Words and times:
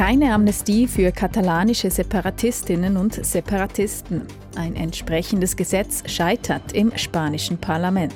Keine 0.00 0.32
Amnestie 0.32 0.86
für 0.88 1.12
katalanische 1.12 1.90
Separatistinnen 1.90 2.96
und 2.96 3.24
Separatisten. 3.24 4.22
Ein 4.56 4.74
entsprechendes 4.74 5.56
Gesetz 5.56 6.02
scheitert 6.06 6.72
im 6.72 6.96
spanischen 6.96 7.58
Parlament. 7.58 8.14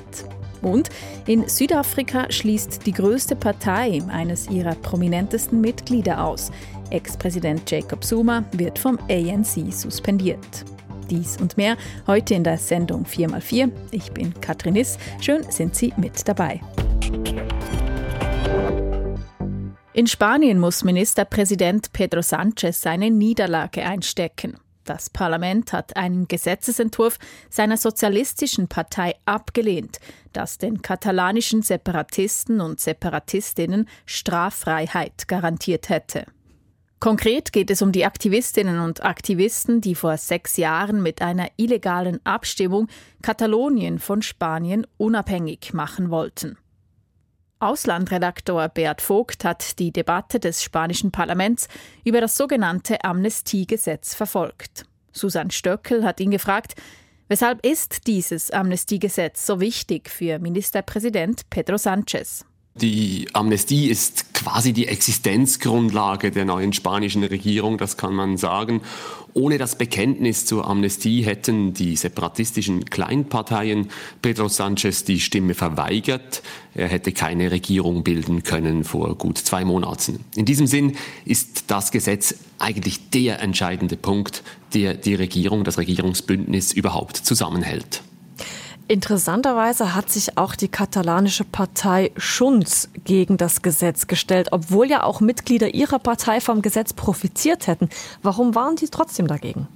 Und 0.61 0.89
in 1.27 1.47
Südafrika 1.47 2.31
schließt 2.31 2.85
die 2.87 2.91
größte 2.91 3.35
Partei 3.35 4.01
eines 4.09 4.49
ihrer 4.49 4.73
prominentesten 4.73 5.61
Mitglieder 5.61 6.23
aus. 6.23 6.51
Ex-Präsident 6.89 7.69
Jacob 7.69 8.03
Zuma 8.03 8.43
wird 8.51 8.79
vom 8.79 8.97
ANC 9.07 9.71
suspendiert. 9.71 10.65
Dies 11.09 11.37
und 11.37 11.55
mehr 11.55 11.77
heute 12.07 12.33
in 12.33 12.43
der 12.43 12.57
Sendung 12.57 13.05
4x4. 13.05 13.69
Ich 13.91 14.11
bin 14.11 14.33
Katrin 14.41 14.75
Iss. 14.75 14.97
Schön 15.21 15.43
sind 15.51 15.75
Sie 15.75 15.93
mit 15.97 16.27
dabei. 16.27 16.61
In 19.95 20.07
Spanien 20.07 20.59
muss 20.59 20.83
Ministerpräsident 20.83 21.93
Pedro 21.93 22.19
Sánchez 22.19 22.81
seine 22.81 23.09
Niederlage 23.09 23.81
einstecken. 23.85 24.57
Das 24.83 25.09
Parlament 25.09 25.71
hat 25.71 25.95
einen 25.95 26.27
Gesetzesentwurf 26.27 27.17
seiner 27.49 27.77
sozialistischen 27.77 28.67
Partei 28.67 29.15
abgelehnt, 29.23 30.01
das 30.33 30.57
den 30.57 30.81
katalanischen 30.81 31.61
Separatisten 31.61 32.59
und 32.59 32.81
Separatistinnen 32.81 33.87
Straffreiheit 34.05 35.29
garantiert 35.29 35.87
hätte. 35.87 36.25
Konkret 36.99 37.53
geht 37.53 37.71
es 37.71 37.81
um 37.81 37.93
die 37.93 38.03
Aktivistinnen 38.03 38.81
und 38.81 39.01
Aktivisten, 39.05 39.79
die 39.79 39.95
vor 39.95 40.17
sechs 40.17 40.57
Jahren 40.57 41.03
mit 41.03 41.21
einer 41.21 41.47
illegalen 41.55 42.19
Abstimmung 42.25 42.89
Katalonien 43.21 43.99
von 43.99 44.21
Spanien 44.21 44.85
unabhängig 44.97 45.73
machen 45.73 46.09
wollten. 46.09 46.57
Auslandredaktor 47.59 48.67
Beat 48.69 49.01
Vogt 49.01 49.45
hat 49.45 49.79
die 49.79 49.91
Debatte 49.91 50.39
des 50.39 50.61
spanischen 50.61 51.11
Parlaments 51.11 51.67
über 52.03 52.19
das 52.19 52.35
sogenannte 52.35 53.03
Amnestiegesetz 53.03 54.13
verfolgt. 54.13 54.85
Susanne 55.13 55.51
Stöckel 55.51 56.03
hat 56.03 56.19
ihn 56.19 56.31
gefragt, 56.31 56.75
weshalb 57.29 57.65
ist 57.65 58.07
dieses 58.07 58.51
Amnestiegesetz 58.51 59.45
so 59.45 59.61
wichtig 59.61 60.09
für 60.09 60.39
Ministerpräsident 60.39 61.49
Pedro 61.49 61.75
Sánchez? 61.75 62.43
Die 62.81 63.27
Amnestie 63.31 63.87
ist 63.87 64.33
quasi 64.33 64.73
die 64.73 64.89
Existenzgrundlage 64.89 66.29
der 66.29 66.43
neuen 66.43 66.73
spanischen 66.73 67.23
Regierung, 67.23 67.77
das 67.77 67.95
kann 67.95 68.13
man 68.13 68.35
sagen. 68.35 68.81
Ohne 69.33 69.57
das 69.57 69.77
Bekenntnis 69.77 70.45
zur 70.45 70.67
Amnestie 70.67 71.21
hätten 71.23 71.73
die 71.73 71.95
separatistischen 71.95 72.83
Kleinparteien 72.83 73.87
Pedro 74.21 74.49
Sanchez 74.49 75.05
die 75.05 75.21
Stimme 75.21 75.53
verweigert. 75.53 76.43
Er 76.73 76.89
hätte 76.89 77.13
keine 77.13 77.49
Regierung 77.49 78.03
bilden 78.03 78.43
können 78.43 78.83
vor 78.83 79.15
gut 79.15 79.37
zwei 79.37 79.63
Monaten. 79.63 80.25
In 80.35 80.43
diesem 80.43 80.67
Sinn 80.67 80.97
ist 81.23 81.65
das 81.67 81.91
Gesetz 81.91 82.35
eigentlich 82.59 83.09
der 83.09 83.39
entscheidende 83.39 83.95
Punkt, 83.95 84.43
der 84.73 84.95
die 84.95 85.15
Regierung, 85.15 85.63
das 85.63 85.77
Regierungsbündnis 85.77 86.73
überhaupt 86.73 87.15
zusammenhält. 87.15 88.03
Interessanterweise 88.87 89.95
hat 89.95 90.11
sich 90.11 90.37
auch 90.37 90.55
die 90.55 90.67
katalanische 90.67 91.43
Partei 91.43 92.11
Schunz 92.17 92.89
gegen 93.03 93.35
das 93.37 93.63
Gesetz 93.63 94.05
gestellt, 94.05 94.49
obwohl 94.51 94.87
ja 94.87 95.03
auch 95.03 95.21
Mitglieder 95.21 95.73
ihrer 95.73 95.97
Partei 95.97 96.39
vom 96.39 96.61
Gesetz 96.61 96.93
profitiert 96.93 97.65
hätten. 97.65 97.89
Warum 98.21 98.53
waren 98.53 98.75
die 98.75 98.87
trotzdem 98.89 99.25
dagegen? 99.25 99.67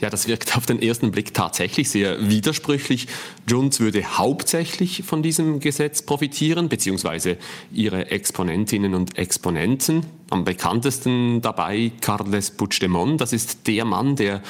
Ja, 0.00 0.08
das 0.10 0.28
wirkt 0.28 0.56
auf 0.56 0.64
den 0.64 0.80
ersten 0.80 1.10
Blick 1.10 1.34
tatsächlich 1.34 1.90
sehr 1.90 2.30
widersprüchlich. 2.30 3.08
Junts 3.46 3.80
würde 3.80 4.02
hauptsächlich 4.16 5.02
von 5.02 5.22
diesem 5.22 5.58
Gesetz 5.60 6.02
profitieren, 6.02 6.68
beziehungsweise 6.68 7.36
ihre 7.72 8.10
Exponentinnen 8.10 8.94
und 8.94 9.18
Exponenten. 9.18 10.06
Am 10.30 10.44
bekanntesten 10.44 11.42
dabei 11.42 11.90
Carles 12.00 12.52
Puigdemont. 12.52 13.20
Das 13.20 13.32
ist 13.32 13.66
der 13.66 13.84
Mann, 13.84 14.14
der 14.14 14.40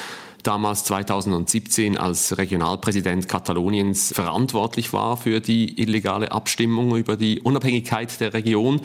damals 0.43 0.85
2017 0.85 1.97
als 1.97 2.37
Regionalpräsident 2.39 3.29
Kataloniens 3.29 4.13
verantwortlich 4.15 4.93
war 4.93 5.17
für 5.17 5.41
die 5.41 5.81
illegale 5.81 6.33
Abstimmung 6.33 6.97
über 6.97 7.17
die 7.17 7.41
Unabhängigkeit 7.41 8.21
der 8.21 8.35
Region 8.35 8.81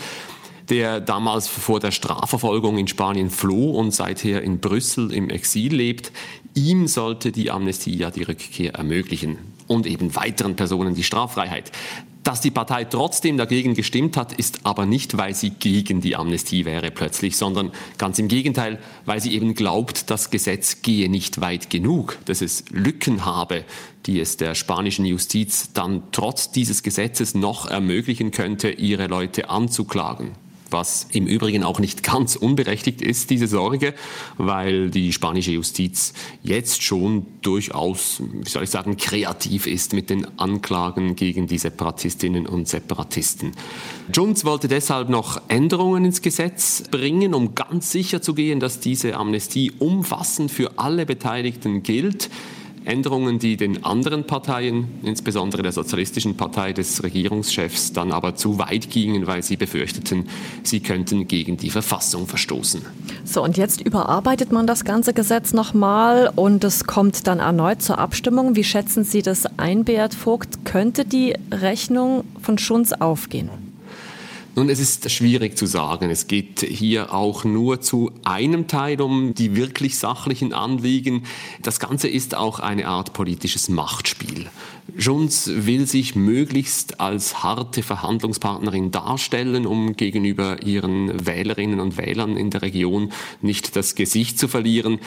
der 0.69 1.01
damals 1.01 1.47
vor 1.47 1.79
der 1.79 1.91
Strafverfolgung 1.91 2.77
in 2.77 2.87
Spanien 2.87 3.29
floh 3.29 3.71
und 3.71 3.91
seither 3.91 4.41
in 4.41 4.59
Brüssel 4.59 5.11
im 5.11 5.29
Exil 5.29 5.75
lebt. 5.75 6.11
Ihm 6.53 6.87
sollte 6.87 7.31
die 7.31 7.51
Amnestie 7.51 7.97
ja 7.97 8.11
die 8.11 8.23
Rückkehr 8.23 8.75
ermöglichen 8.75 9.37
und 9.67 9.85
eben 9.85 10.15
weiteren 10.15 10.55
Personen 10.55 10.95
die 10.95 11.03
Straffreiheit. 11.03 11.71
Dass 12.23 12.39
die 12.39 12.51
Partei 12.51 12.85
trotzdem 12.85 13.35
dagegen 13.35 13.73
gestimmt 13.73 14.15
hat, 14.15 14.31
ist 14.31 14.65
aber 14.65 14.85
nicht, 14.85 15.17
weil 15.17 15.35
sie 15.35 15.49
gegen 15.49 15.99
die 15.99 16.15
Amnestie 16.15 16.63
wäre 16.63 16.89
plötzlich, 16.89 17.35
sondern 17.35 17.71
ganz 17.97 18.17
im 18.17 18.29
Gegenteil, 18.29 18.79
weil 19.05 19.19
sie 19.19 19.33
eben 19.33 19.55
glaubt, 19.55 20.09
das 20.09 20.29
Gesetz 20.29 20.81
gehe 20.81 21.09
nicht 21.09 21.41
weit 21.41 21.69
genug, 21.69 22.17
dass 22.23 22.41
es 22.41 22.63
Lücken 22.71 23.25
habe, 23.25 23.65
die 24.05 24.21
es 24.21 24.37
der 24.37 24.55
spanischen 24.55 25.05
Justiz 25.05 25.73
dann 25.73 26.03
trotz 26.13 26.49
dieses 26.51 26.81
Gesetzes 26.81 27.35
noch 27.35 27.69
ermöglichen 27.69 28.31
könnte, 28.31 28.69
ihre 28.69 29.07
Leute 29.07 29.49
anzuklagen 29.49 30.31
was 30.73 31.07
im 31.11 31.27
Übrigen 31.27 31.63
auch 31.63 31.79
nicht 31.79 32.03
ganz 32.03 32.35
unberechtigt 32.35 33.01
ist, 33.01 33.29
diese 33.29 33.47
Sorge, 33.47 33.93
weil 34.37 34.89
die 34.89 35.13
spanische 35.13 35.51
Justiz 35.51 36.13
jetzt 36.41 36.83
schon 36.83 37.25
durchaus, 37.41 38.21
wie 38.33 38.49
soll 38.49 38.63
ich 38.63 38.69
sagen, 38.69 38.97
kreativ 38.97 39.67
ist 39.67 39.93
mit 39.93 40.09
den 40.09 40.37
Anklagen 40.37 41.15
gegen 41.15 41.47
die 41.47 41.57
Separatistinnen 41.57 42.45
und 42.45 42.67
Separatisten. 42.67 43.51
Junts 44.13 44.43
wollte 44.43 44.67
deshalb 44.67 45.09
noch 45.09 45.41
Änderungen 45.47 46.05
ins 46.05 46.21
Gesetz 46.21 46.83
bringen, 46.89 47.33
um 47.33 47.55
ganz 47.55 47.91
sicher 47.91 48.21
zu 48.21 48.33
gehen, 48.33 48.59
dass 48.59 48.79
diese 48.79 49.15
Amnestie 49.15 49.71
umfassend 49.79 50.51
für 50.51 50.77
alle 50.77 51.05
Beteiligten 51.05 51.83
gilt. 51.83 52.29
Änderungen, 52.85 53.39
die 53.39 53.57
den 53.57 53.83
anderen 53.83 54.25
Parteien, 54.25 54.87
insbesondere 55.03 55.63
der 55.63 55.71
Sozialistischen 55.71 56.37
Partei 56.37 56.73
des 56.73 57.03
Regierungschefs, 57.03 57.93
dann 57.93 58.11
aber 58.11 58.35
zu 58.35 58.59
weit 58.59 58.89
gingen, 58.89 59.27
weil 59.27 59.43
sie 59.43 59.57
befürchteten, 59.57 60.29
sie 60.63 60.79
könnten 60.79 61.27
gegen 61.27 61.57
die 61.57 61.69
Verfassung 61.69 62.27
verstoßen. 62.27 62.81
So, 63.23 63.43
und 63.43 63.57
jetzt 63.57 63.81
überarbeitet 63.81 64.51
man 64.51 64.67
das 64.67 64.83
ganze 64.83 65.13
Gesetz 65.13 65.53
nochmal 65.53 66.31
und 66.35 66.63
es 66.63 66.85
kommt 66.85 67.27
dann 67.27 67.39
erneut 67.39 67.81
zur 67.81 67.97
Abstimmung. 67.97 68.55
Wie 68.55 68.63
schätzen 68.63 69.03
Sie 69.03 69.21
das 69.21 69.45
ein, 69.57 69.85
Beat 69.85 70.13
Vogt? 70.13 70.65
Könnte 70.65 71.05
die 71.05 71.35
Rechnung 71.51 72.23
von 72.41 72.57
Schunz 72.57 72.91
aufgehen? 72.91 73.62
Nun, 74.55 74.69
es 74.69 74.79
ist 74.79 75.09
schwierig 75.09 75.57
zu 75.57 75.65
sagen. 75.65 76.11
Es 76.11 76.27
geht 76.27 76.59
hier 76.59 77.11
auch 77.11 77.43
nur 77.43 77.81
zu 77.81 78.11
einem 78.23 78.67
Teil 78.67 79.01
um 79.01 79.33
die 79.33 79.55
wirklich 79.55 79.97
sachlichen 79.97 80.53
Anliegen. 80.53 81.23
Das 81.63 81.79
Ganze 81.79 82.07
ist 82.07 82.35
auch 82.35 82.59
eine 82.59 82.87
Art 82.87 83.13
politisches 83.13 83.67
Machtspiel. 83.67 84.51
Junts 84.95 85.49
will 85.51 85.87
sich 85.87 86.15
möglichst 86.15 86.99
als 86.99 87.41
harte 87.41 87.81
Verhandlungspartnerin 87.81 88.91
darstellen, 88.91 89.65
um 89.65 89.95
gegenüber 89.95 90.61
ihren 90.61 91.25
Wählerinnen 91.25 91.79
und 91.79 91.97
Wählern 91.97 92.37
in 92.37 92.51
der 92.51 92.61
Region 92.61 93.11
nicht 93.41 93.75
das 93.75 93.95
Gesicht 93.95 94.37
zu 94.37 94.47
verlieren. 94.47 94.99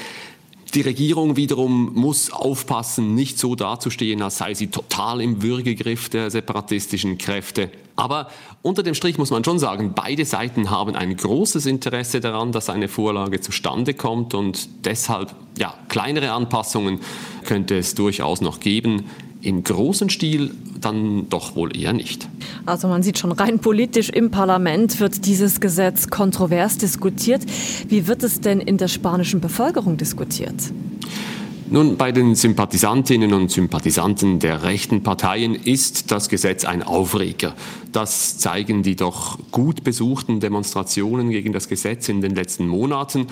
Die 0.75 0.81
Regierung 0.81 1.37
wiederum 1.37 1.93
muss 1.94 2.32
aufpassen, 2.32 3.15
nicht 3.15 3.38
so 3.38 3.54
dazustehen, 3.54 4.21
als 4.21 4.38
sei 4.38 4.53
sie 4.53 4.66
total 4.66 5.21
im 5.21 5.43
Würgegriff 5.43 6.09
der 6.09 6.31
separatistischen 6.31 7.19
Kräfte. 7.19 7.71
Aber 7.94 8.28
unter 8.62 8.82
dem 8.82 8.94
Strich 8.94 9.16
muss 9.16 9.31
man 9.31 9.43
schon 9.44 9.59
sagen, 9.59 9.93
beide 9.94 10.25
Seiten 10.25 10.71
haben 10.71 10.94
ein 10.94 11.16
großes 11.16 11.66
Interesse 11.66 12.21
daran, 12.21 12.53
dass 12.53 12.69
eine 12.69 12.88
Vorlage 12.88 13.41
zustande 13.41 13.94
kommt 13.94 14.34
und 14.34 14.69
deshalb, 14.84 15.34
ja, 15.56 15.72
kleinere 15.88 16.32
Anpassungen 16.32 17.00
könnte 17.44 17.78
es 17.78 17.94
durchaus 17.94 18.41
noch 18.43 18.60
geben. 18.60 19.04
Im 19.46 19.62
großen 19.62 20.10
Stil 20.10 20.50
dann 20.80 21.28
doch 21.28 21.54
wohl 21.54 21.76
eher 21.76 21.92
nicht. 21.92 22.28
Also 22.64 22.88
man 22.88 23.04
sieht 23.04 23.16
schon 23.16 23.30
rein 23.30 23.60
politisch 23.60 24.09
im 24.09 24.32
Parlament 24.32 24.98
wird 24.98 25.24
dieses 25.24 25.60
Gesetz 25.60 26.09
kontrovers 26.09 26.78
diskutiert. 26.78 27.42
Wie 27.86 28.09
wird 28.09 28.24
es 28.24 28.41
denn 28.41 28.59
in 28.59 28.76
der 28.76 28.88
spanischen 28.88 29.41
Bevölkerung 29.41 29.98
diskutiert? 29.98 30.56
Nun, 31.71 31.97
bei 31.97 32.10
den 32.10 32.34
Sympathisantinnen 32.34 33.32
und 33.32 33.53
Sympathisanten 33.53 34.41
der 34.41 34.65
rechten 34.65 35.04
Parteien 35.04 35.54
ist 35.54 36.10
das 36.10 36.28
Gesetz 36.28 36.65
ein 36.65 36.82
Aufreger. 36.82 37.54
Das 37.92 38.38
zeigen 38.38 38.82
die 38.82 38.97
doch 38.97 39.38
gut 39.53 39.84
besuchten 39.84 40.41
Demonstrationen 40.41 41.30
gegen 41.30 41.53
das 41.53 41.68
Gesetz 41.68 42.09
in 42.09 42.21
den 42.21 42.34
letzten 42.34 42.66
Monaten. 42.66 43.28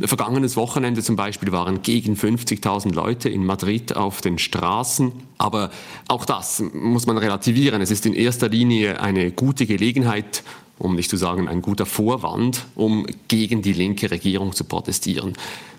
Vergangenes 0.00 0.56
Wochenende 0.56 1.02
zum 1.02 1.16
Beispiel 1.16 1.52
waren 1.52 1.82
gegen 1.82 2.14
50.000 2.14 2.92
Leute 2.94 3.28
in 3.28 3.44
Madrid 3.44 3.94
auf 3.94 4.20
den 4.20 4.38
Straßen. 4.38 5.12
Aber 5.38 5.70
auch 6.08 6.24
das 6.24 6.62
muss 6.72 7.06
man 7.06 7.18
relativieren. 7.18 7.80
Es 7.82 7.90
ist 7.90 8.06
in 8.06 8.14
erster 8.14 8.48
Linie 8.48 9.00
eine 9.00 9.30
gute 9.30 9.66
Gelegenheit, 9.66 10.42
um 10.78 10.96
nicht 10.96 11.10
zu 11.10 11.16
sagen 11.16 11.48
ein 11.48 11.62
guter 11.62 11.86
Vorwand, 11.86 12.66
um 12.74 13.06
gegen 13.28 13.62
die 13.62 13.72
linke 13.72 14.10
Regierung 14.10 14.52
zu 14.52 14.64
protestieren. 14.64 15.34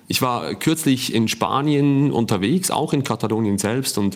Ich 0.08 0.22
war 0.22 0.54
kürzlich 0.56 1.14
in 1.14 1.28
Spanien 1.28 2.12
unterwegs, 2.12 2.72
auch 2.72 2.94
in 2.94 3.04
Katalonien 3.04 3.58
selbst, 3.58 3.98
und 3.98 4.16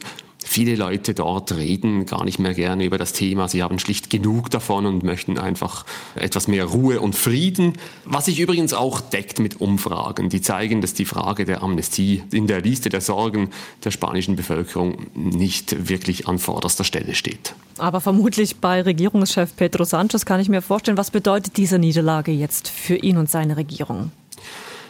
Viele 0.49 0.75
Leute 0.75 1.13
dort 1.13 1.51
reden 1.51 2.05
gar 2.05 2.23
nicht 2.23 2.39
mehr 2.39 2.53
gerne 2.53 2.85
über 2.85 2.97
das 2.97 3.11
Thema. 3.11 3.49
Sie 3.49 3.61
haben 3.61 3.79
schlicht 3.79 4.09
genug 4.09 4.49
davon 4.49 4.85
und 4.85 5.03
möchten 5.03 5.37
einfach 5.37 5.85
etwas 6.15 6.47
mehr 6.47 6.63
Ruhe 6.63 7.01
und 7.01 7.15
Frieden. 7.15 7.73
Was 8.05 8.25
sich 8.25 8.39
übrigens 8.39 8.73
auch 8.73 9.01
deckt 9.01 9.39
mit 9.39 9.59
Umfragen, 9.59 10.29
die 10.29 10.41
zeigen, 10.41 10.79
dass 10.79 10.93
die 10.93 11.03
Frage 11.03 11.43
der 11.43 11.61
Amnestie 11.61 12.23
in 12.31 12.47
der 12.47 12.61
Liste 12.61 12.87
der 12.87 13.01
Sorgen 13.01 13.49
der 13.83 13.91
spanischen 13.91 14.37
Bevölkerung 14.37 15.07
nicht 15.13 15.89
wirklich 15.89 16.29
an 16.29 16.39
vorderster 16.39 16.85
Stelle 16.85 17.13
steht. 17.13 17.53
Aber 17.77 17.99
vermutlich 17.99 18.55
bei 18.55 18.81
Regierungschef 18.81 19.53
Pedro 19.55 19.83
Sanchez 19.83 20.25
kann 20.25 20.39
ich 20.39 20.47
mir 20.47 20.61
vorstellen, 20.61 20.97
was 20.97 21.11
bedeutet 21.11 21.57
diese 21.57 21.77
Niederlage 21.77 22.31
jetzt 22.31 22.69
für 22.69 22.95
ihn 22.95 23.17
und 23.17 23.29
seine 23.29 23.57
Regierung? 23.57 24.11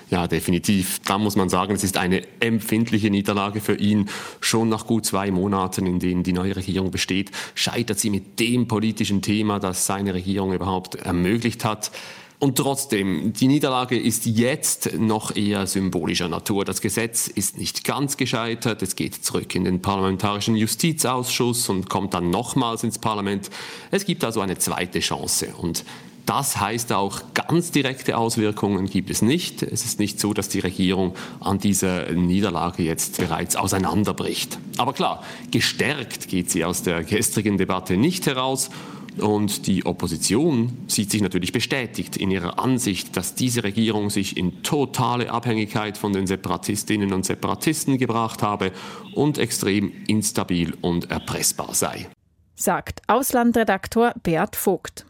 Ja, 0.09 0.27
definitiv. 0.27 0.99
Da 1.05 1.17
muss 1.17 1.35
man 1.35 1.49
sagen, 1.49 1.75
es 1.75 1.83
ist 1.83 1.97
eine 1.97 2.21
empfindliche 2.39 3.09
Niederlage 3.09 3.59
für 3.59 3.75
ihn. 3.75 4.09
Schon 4.39 4.69
nach 4.69 4.87
gut 4.87 5.05
zwei 5.05 5.31
Monaten, 5.31 5.85
in 5.85 5.99
denen 5.99 6.23
die 6.23 6.31
neue 6.31 6.55
Regierung 6.55 6.91
besteht, 6.91 7.31
scheitert 7.55 7.99
sie 7.99 8.09
mit 8.09 8.39
dem 8.39 8.69
politischen 8.69 9.21
Thema, 9.21 9.59
das 9.59 9.85
seine 9.85 10.13
Regierung 10.13 10.53
überhaupt 10.53 10.95
ermöglicht 10.95 11.65
hat. 11.65 11.91
Und 12.39 12.55
trotzdem, 12.55 13.33
die 13.33 13.47
Niederlage 13.47 13.99
ist 13.99 14.27
jetzt 14.27 14.93
noch 14.97 15.35
eher 15.35 15.65
symbolischer 15.65 16.29
Natur. 16.29 16.65
Das 16.65 16.81
Gesetz 16.81 17.27
ist 17.27 17.57
nicht 17.57 17.83
ganz 17.83 18.15
gescheitert. 18.15 18.83
Es 18.83 18.95
geht 18.95 19.25
zurück 19.25 19.55
in 19.55 19.63
den 19.63 19.81
Parlamentarischen 19.81 20.55
Justizausschuss 20.55 21.67
und 21.67 21.89
kommt 21.89 22.13
dann 22.13 22.29
nochmals 22.29 22.83
ins 22.83 22.99
Parlament. 22.99 23.49
Es 23.89 24.05
gibt 24.05 24.23
also 24.23 24.39
eine 24.39 24.57
zweite 24.59 24.99
Chance. 24.99 25.47
Und 25.57 25.83
das 26.27 26.59
heißt 26.59 26.91
auch, 26.91 27.21
ganz 27.33 27.71
direkte 27.71 28.17
Auswirkungen 28.17 28.85
gibt 28.87 29.09
es 29.09 29.21
nicht. 29.21 29.63
Es 29.63 29.85
ist 29.85 29.97
nicht 29.97 30.19
so, 30.19 30.33
dass 30.33 30.49
die 30.49 30.59
Regierung 30.59 31.15
an 31.39 31.57
dieser 31.57 32.11
Niederlage 32.11 32.83
jetzt 32.83 33.17
bereits 33.17 33.55
auseinanderbricht. 33.55 34.59
Aber 34.77 34.91
klar, 34.91 35.23
gestärkt 35.51 36.27
geht 36.27 36.51
sie 36.51 36.65
aus 36.65 36.83
der 36.83 37.05
gestrigen 37.05 37.57
Debatte 37.57 37.95
nicht 37.95 38.27
heraus. 38.27 38.69
Und 39.17 39.67
die 39.67 39.85
Opposition 39.85 40.77
sieht 40.87 41.11
sich 41.11 41.21
natürlich 41.21 41.53
bestätigt 41.53 42.17
in 42.17 42.29
ihrer 42.29 42.59
Ansicht, 42.59 43.15
dass 43.15 43.33
diese 43.33 43.63
Regierung 43.63 44.09
sich 44.09 44.35
in 44.35 44.61
totale 44.63 45.31
Abhängigkeit 45.31 45.97
von 45.97 46.11
den 46.11 46.27
Separatistinnen 46.27 47.13
und 47.13 47.25
Separatisten 47.25 47.97
gebracht 47.97 48.43
habe 48.43 48.73
und 49.15 49.37
extrem 49.37 49.93
instabil 50.07 50.75
und 50.81 51.09
erpressbar 51.09 51.73
sei. 51.73 52.09
Sagt 52.55 53.01
Auslandredaktor 53.07 54.13
Bert 54.21 54.57
Vogt. 54.57 55.06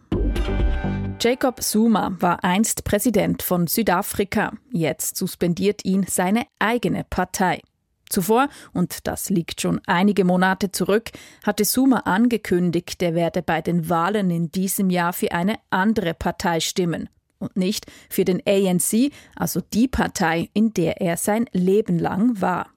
Jacob 1.29 1.61
Zuma 1.61 2.15
war 2.21 2.45
einst 2.45 2.85
Präsident 2.85 3.43
von 3.43 3.67
Südafrika. 3.67 4.53
Jetzt 4.71 5.17
suspendiert 5.17 5.83
ihn 5.83 6.05
seine 6.07 6.45
eigene 6.57 7.03
Partei. 7.03 7.59
Zuvor, 8.07 8.47
und 8.71 9.05
das 9.07 9.29
liegt 9.29 9.59
schon 9.59 9.81
einige 9.87 10.23
Monate 10.23 10.71
zurück, 10.71 11.11
hatte 11.45 11.65
Zuma 11.65 11.97
angekündigt, 12.05 13.03
er 13.03 13.13
werde 13.13 13.41
bei 13.41 13.61
den 13.61 13.89
Wahlen 13.89 14.29
in 14.31 14.53
diesem 14.53 14.89
Jahr 14.89 15.11
für 15.11 15.33
eine 15.33 15.59
andere 15.69 16.13
Partei 16.13 16.61
stimmen 16.61 17.09
und 17.39 17.57
nicht 17.57 17.87
für 18.09 18.23
den 18.23 18.41
ANC, 18.47 19.11
also 19.35 19.59
die 19.59 19.89
Partei, 19.89 20.49
in 20.53 20.73
der 20.73 21.01
er 21.01 21.17
sein 21.17 21.49
Leben 21.51 21.99
lang 21.99 22.39
war. 22.39 22.69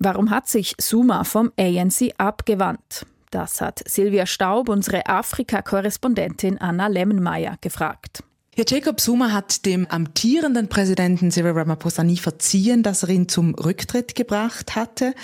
Warum 0.00 0.30
hat 0.30 0.48
sich 0.48 0.76
Zuma 0.78 1.22
vom 1.22 1.52
ANC 1.56 2.12
abgewandt? 2.18 3.06
Das 3.36 3.60
hat 3.60 3.82
Silvia 3.86 4.24
Staub, 4.24 4.70
unsere 4.70 5.04
Afrika-Korrespondentin 5.04 6.56
Anna 6.56 6.86
Lemmenmeier, 6.86 7.58
gefragt. 7.60 8.22
Ja, 8.56 8.64
Jacob 8.66 8.98
Zuma 8.98 9.30
hat 9.30 9.66
dem 9.66 9.86
amtierenden 9.86 10.68
Präsidenten 10.70 11.30
Cyril 11.30 11.50
Ramaphosa 11.50 12.02
nie 12.02 12.16
verziehen, 12.16 12.82
dass 12.82 13.02
er 13.02 13.10
ihn 13.10 13.28
zum 13.28 13.54
Rücktritt 13.54 14.14
gebracht 14.14 14.74
hatte. 14.74 15.14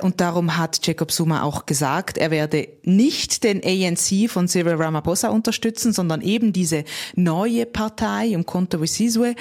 Und 0.00 0.20
darum 0.20 0.56
hat 0.56 0.84
Jacob 0.84 1.12
Zuma 1.12 1.42
auch 1.42 1.64
gesagt, 1.64 2.18
er 2.18 2.32
werde 2.32 2.66
nicht 2.82 3.44
den 3.44 3.62
ANC 3.62 4.28
von 4.28 4.48
Cyril 4.48 4.74
Ramaphosa 4.74 5.28
unterstützen, 5.28 5.92
sondern 5.92 6.22
eben 6.22 6.52
diese 6.52 6.82
neue 7.14 7.66
Partei 7.66 8.34
um 8.34 8.46
Conto 8.46 8.80
Wisizwe. 8.80 9.36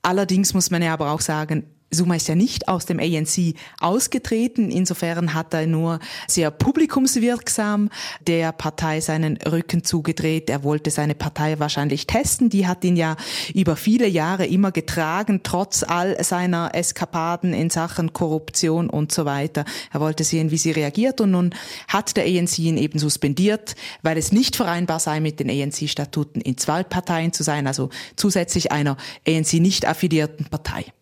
Allerdings 0.00 0.54
muss 0.54 0.70
man 0.70 0.80
ja 0.80 0.94
aber 0.94 1.10
auch 1.10 1.20
sagen, 1.20 1.64
Suma 1.90 2.16
ist 2.16 2.28
ja 2.28 2.34
nicht 2.34 2.68
aus 2.68 2.84
dem 2.84 3.00
ANC 3.00 3.54
ausgetreten. 3.80 4.70
Insofern 4.70 5.32
hat 5.32 5.54
er 5.54 5.66
nur 5.66 6.00
sehr 6.26 6.50
publikumswirksam 6.50 7.88
der 8.26 8.52
Partei 8.52 9.00
seinen 9.00 9.38
Rücken 9.38 9.84
zugedreht. 9.84 10.50
Er 10.50 10.64
wollte 10.64 10.90
seine 10.90 11.14
Partei 11.14 11.58
wahrscheinlich 11.58 12.06
testen. 12.06 12.50
Die 12.50 12.66
hat 12.66 12.84
ihn 12.84 12.96
ja 12.96 13.16
über 13.54 13.74
viele 13.74 14.06
Jahre 14.06 14.46
immer 14.46 14.70
getragen, 14.70 15.40
trotz 15.42 15.82
all 15.82 16.22
seiner 16.22 16.74
Eskapaden 16.74 17.54
in 17.54 17.70
Sachen 17.70 18.12
Korruption 18.12 18.90
und 18.90 19.10
so 19.10 19.24
weiter. 19.24 19.64
Er 19.90 20.00
wollte 20.00 20.24
sehen, 20.24 20.50
wie 20.50 20.58
sie 20.58 20.72
reagiert 20.72 21.22
und 21.22 21.30
nun 21.30 21.54
hat 21.88 22.18
der 22.18 22.24
ANC 22.24 22.58
ihn 22.58 22.76
eben 22.76 22.98
suspendiert, 22.98 23.76
weil 24.02 24.18
es 24.18 24.30
nicht 24.30 24.56
vereinbar 24.56 25.00
sei, 25.00 25.20
mit 25.20 25.40
den 25.40 25.48
ANC-Statuten 25.48 26.42
in 26.42 26.58
zwei 26.58 26.82
Parteien 26.82 27.32
zu 27.32 27.42
sein, 27.42 27.66
also 27.66 27.88
zusätzlich 28.16 28.72
einer 28.72 28.98
ANC 29.26 29.54
nicht 29.54 29.86
affiliierten 29.86 30.46
Partei. 30.46 30.92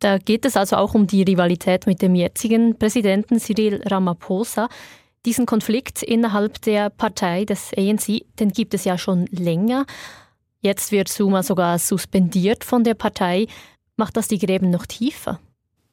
Da 0.00 0.16
geht 0.18 0.46
es 0.46 0.56
also 0.56 0.76
auch 0.76 0.94
um 0.94 1.06
die 1.06 1.22
Rivalität 1.22 1.86
mit 1.86 2.00
dem 2.00 2.14
jetzigen 2.14 2.78
Präsidenten 2.78 3.38
Cyril 3.38 3.82
Ramaphosa. 3.86 4.68
Diesen 5.26 5.44
Konflikt 5.44 6.02
innerhalb 6.02 6.62
der 6.62 6.88
Partei 6.88 7.44
des 7.44 7.72
ANC, 7.76 8.24
den 8.38 8.50
gibt 8.50 8.72
es 8.72 8.84
ja 8.84 8.96
schon 8.96 9.26
länger. 9.26 9.84
Jetzt 10.62 10.90
wird 10.90 11.08
Suma 11.08 11.42
sogar 11.42 11.78
suspendiert 11.78 12.64
von 12.64 12.82
der 12.82 12.94
Partei. 12.94 13.46
Macht 13.96 14.16
das 14.16 14.28
die 14.28 14.38
Gräben 14.38 14.70
noch 14.70 14.86
tiefer? 14.86 15.38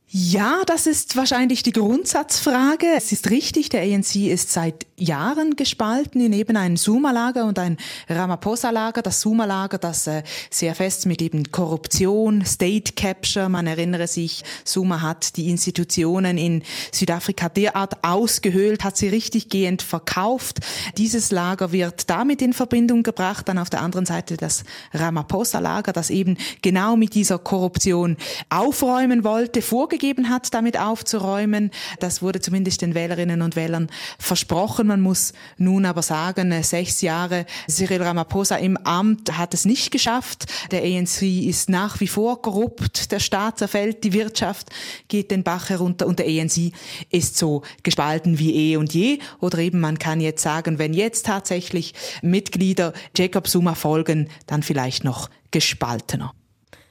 Ja, 0.10 0.62
das 0.66 0.88
ist 0.88 1.18
wahrscheinlich 1.18 1.64
die 1.64 1.74
Grundsatzfrage. 1.74 2.88
Es 2.96 3.12
ist 3.12 3.30
richtig, 3.30 3.68
der 3.68 3.82
ANC 3.82 4.16
ist 4.16 4.54
seit 4.54 4.88
Jahren 4.96 5.58
gespalten 5.58 6.22
in 6.22 6.32
eben 6.32 6.56
ein 6.56 6.78
Suma-Lager 6.78 7.44
und 7.44 7.60
ein 7.60 7.76
Ramaphosa-Lager. 8.08 9.02
Das 9.02 9.20
Suma-Lager, 9.20 9.78
das 9.78 10.08
äh, 10.08 10.24
sehr 10.50 10.76
fest 10.76 11.08
mit 11.08 11.22
eben 11.22 11.52
Korruption, 11.52 12.46
State 12.46 12.94
Capture, 12.94 13.50
man 13.50 13.68
erinnere 13.68 14.08
sich, 14.08 14.46
Suma 14.64 15.02
hat 15.02 15.36
die 15.36 15.50
Institutionen 15.50 16.38
in 16.38 16.64
Südafrika 16.94 17.50
derart 17.50 18.02
ausgehöhlt, 18.06 18.86
hat 18.86 18.96
sie 18.96 19.10
richtig 19.10 19.50
gehend 19.50 19.82
verkauft. 19.82 20.60
Dieses 20.98 21.32
Lager 21.32 21.74
wird 21.74 22.10
damit 22.10 22.42
in 22.42 22.54
Verbindung 22.54 23.04
gebracht. 23.04 23.50
Dann 23.50 23.58
auf 23.58 23.70
der 23.70 23.82
anderen 23.82 24.06
Seite 24.06 24.38
das 24.38 24.64
Ramaphosa-Lager, 24.94 25.92
das 25.92 26.10
eben 26.10 26.38
genau 26.62 26.96
mit 26.96 27.14
dieser 27.14 27.40
Korruption 27.40 28.16
aufräumen 28.50 29.26
wollte, 29.26 29.62
vorgegeben 29.98 30.08
gegeben 30.08 30.30
hat, 30.30 30.54
damit 30.54 30.80
aufzuräumen. 30.80 31.72
Das 32.00 32.22
wurde 32.22 32.40
zumindest 32.40 32.82
den 32.82 32.94
Wählerinnen 32.94 33.42
und 33.42 33.56
Wählern 33.56 33.90
versprochen. 34.20 34.88
Man 34.88 35.02
muss 35.02 35.34
nun 35.58 35.86
aber 35.86 36.02
sagen, 36.02 36.64
sechs 36.64 37.02
Jahre 37.02 37.46
Cyril 37.68 38.02
Ramaphosa 38.02 38.56
im 38.58 38.78
Amt 38.78 39.38
hat 39.38 39.54
es 39.54 39.66
nicht 39.66 39.92
geschafft. 39.92 40.46
Der 40.72 40.84
ANC 40.84 41.22
ist 41.24 41.70
nach 41.70 42.00
wie 42.00 42.08
vor 42.08 42.42
korrupt. 42.42 43.12
Der 43.12 43.20
Staat 43.20 43.60
zerfällt, 43.60 44.04
die 44.04 44.14
Wirtschaft 44.14 44.70
geht 45.08 45.32
den 45.32 45.44
Bach 45.44 45.70
herunter 45.70 46.08
und 46.08 46.20
der 46.20 46.28
ANC 46.28 46.72
ist 47.10 47.38
so 47.38 47.64
gespalten 47.84 48.40
wie 48.40 48.74
eh 48.74 48.78
und 48.78 48.94
je. 48.94 49.20
Oder 49.40 49.60
eben 49.60 49.80
man 49.80 50.00
kann 50.00 50.22
jetzt 50.22 50.44
sagen, 50.44 50.80
wenn 50.80 50.94
jetzt 50.94 51.26
tatsächlich 51.26 51.94
Mitglieder 52.22 52.94
Jacob 53.16 53.48
Zuma 53.48 53.76
folgen, 53.76 54.30
dann 54.46 54.64
vielleicht 54.64 55.04
noch 55.04 55.30
gespaltener. 55.52 56.34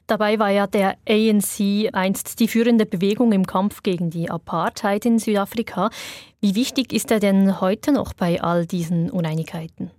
Dabei 0.07 0.39
war 0.39 0.51
ja 0.51 0.69
der 0.69 0.97
ANC 1.09 1.91
einst 1.93 2.39
die 2.39 2.47
führende 2.47 2.87
Bewegung 2.87 3.33
im 3.33 3.47
Kampf 3.47 3.83
gegen 3.83 4.11
die 4.11 4.31
Apartheid 4.31 5.05
in 5.05 5.19
Südafrika. 5.19 5.91
Wie 6.41 6.55
wichtig 6.55 6.93
ist 6.93 7.11
er 7.11 7.19
denn 7.19 7.61
heute 7.61 7.93
noch 7.93 8.13
bei 8.13 8.41
all 8.41 8.67
diesen 8.67 9.11
Uneinigkeiten? 9.11 9.91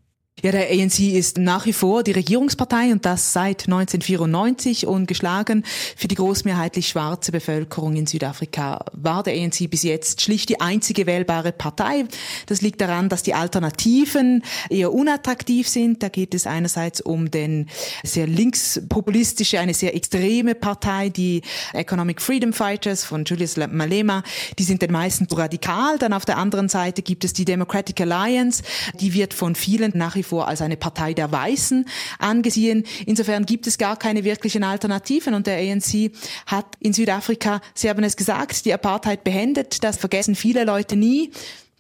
Ja, 0.44 0.52
der 0.52 0.70
ANC 0.70 1.00
ist 1.00 1.40
nach 1.40 1.66
wie 1.66 1.74
vor 1.74 2.04
die 2.04 2.12
Regierungspartei 2.12 2.92
und 2.92 3.08
das 3.08 3.34
seit 3.34 3.64
1994 3.64 4.86
ungeschlagen. 4.86 5.64
Für 5.96 6.08
die 6.08 6.14
großmehrheitlich 6.14 6.90
schwarze 6.90 7.32
Bevölkerung 7.32 7.96
in 7.96 8.06
Südafrika 8.06 8.86
war 8.94 9.24
der 9.24 9.34
ANC 9.34 9.68
bis 9.68 9.82
jetzt 9.82 10.22
schlicht 10.22 10.50
die 10.50 10.62
einzige 10.62 11.08
wählbare 11.08 11.52
Partei. 11.52 12.06
Das 12.46 12.62
liegt 12.62 12.82
daran, 12.82 13.10
dass 13.10 13.24
die 13.24 13.34
Alternativen 13.34 14.44
eher 14.70 14.94
unattraktiv 14.94 15.68
sind. 15.68 16.04
Da 16.04 16.10
geht 16.10 16.36
es 16.36 16.46
einerseits 16.46 17.02
um 17.02 17.32
den 17.32 17.68
sehr 18.04 18.28
linkspopulistische, 18.28 19.60
eine 19.60 19.74
sehr 19.74 19.96
extreme 19.96 20.54
Partei, 20.54 21.10
die 21.10 21.42
Economic 21.74 22.22
Freedom 22.22 22.54
Fighters 22.54 23.04
von 23.04 23.26
Julius 23.26 23.58
Malema. 23.58 24.22
Die 24.60 24.64
sind 24.64 24.84
den 24.84 24.92
meisten 24.92 25.26
radikal. 25.32 25.98
Dann 25.98 26.14
auf 26.14 26.26
der 26.26 26.38
anderen 26.38 26.70
Seite 26.70 27.02
gibt 27.02 27.26
es 27.26 27.34
die 27.34 27.46
Democratic 27.46 28.00
Alliance. 28.02 28.62
Die 29.00 29.16
wird 29.16 29.34
von 29.34 29.56
vielen 29.56 29.94
nach 29.96 30.14
wie 30.14 30.27
vor 30.28 30.48
als 30.48 30.62
eine 30.62 30.78
Partei 30.78 31.14
der 31.14 31.32
Weißen 31.32 31.86
angesehen. 32.20 32.84
Insofern 33.06 33.46
gibt 33.46 33.66
es 33.68 33.78
gar 33.78 33.98
keine 33.98 34.24
wirklichen 34.24 34.64
Alternativen 34.64 35.34
und 35.34 35.48
der 35.48 35.58
ANC 35.58 36.12
hat 36.46 36.66
in 36.80 36.94
Südafrika, 36.94 37.62
Sie 37.74 37.90
haben 37.90 38.04
es 38.04 38.16
gesagt, 38.16 38.66
die 38.66 38.74
Apartheid 38.74 39.24
beendet. 39.24 39.84
Das 39.84 39.98
vergessen 39.98 40.36
viele 40.36 40.64
Leute 40.64 40.96
nie 40.96 41.32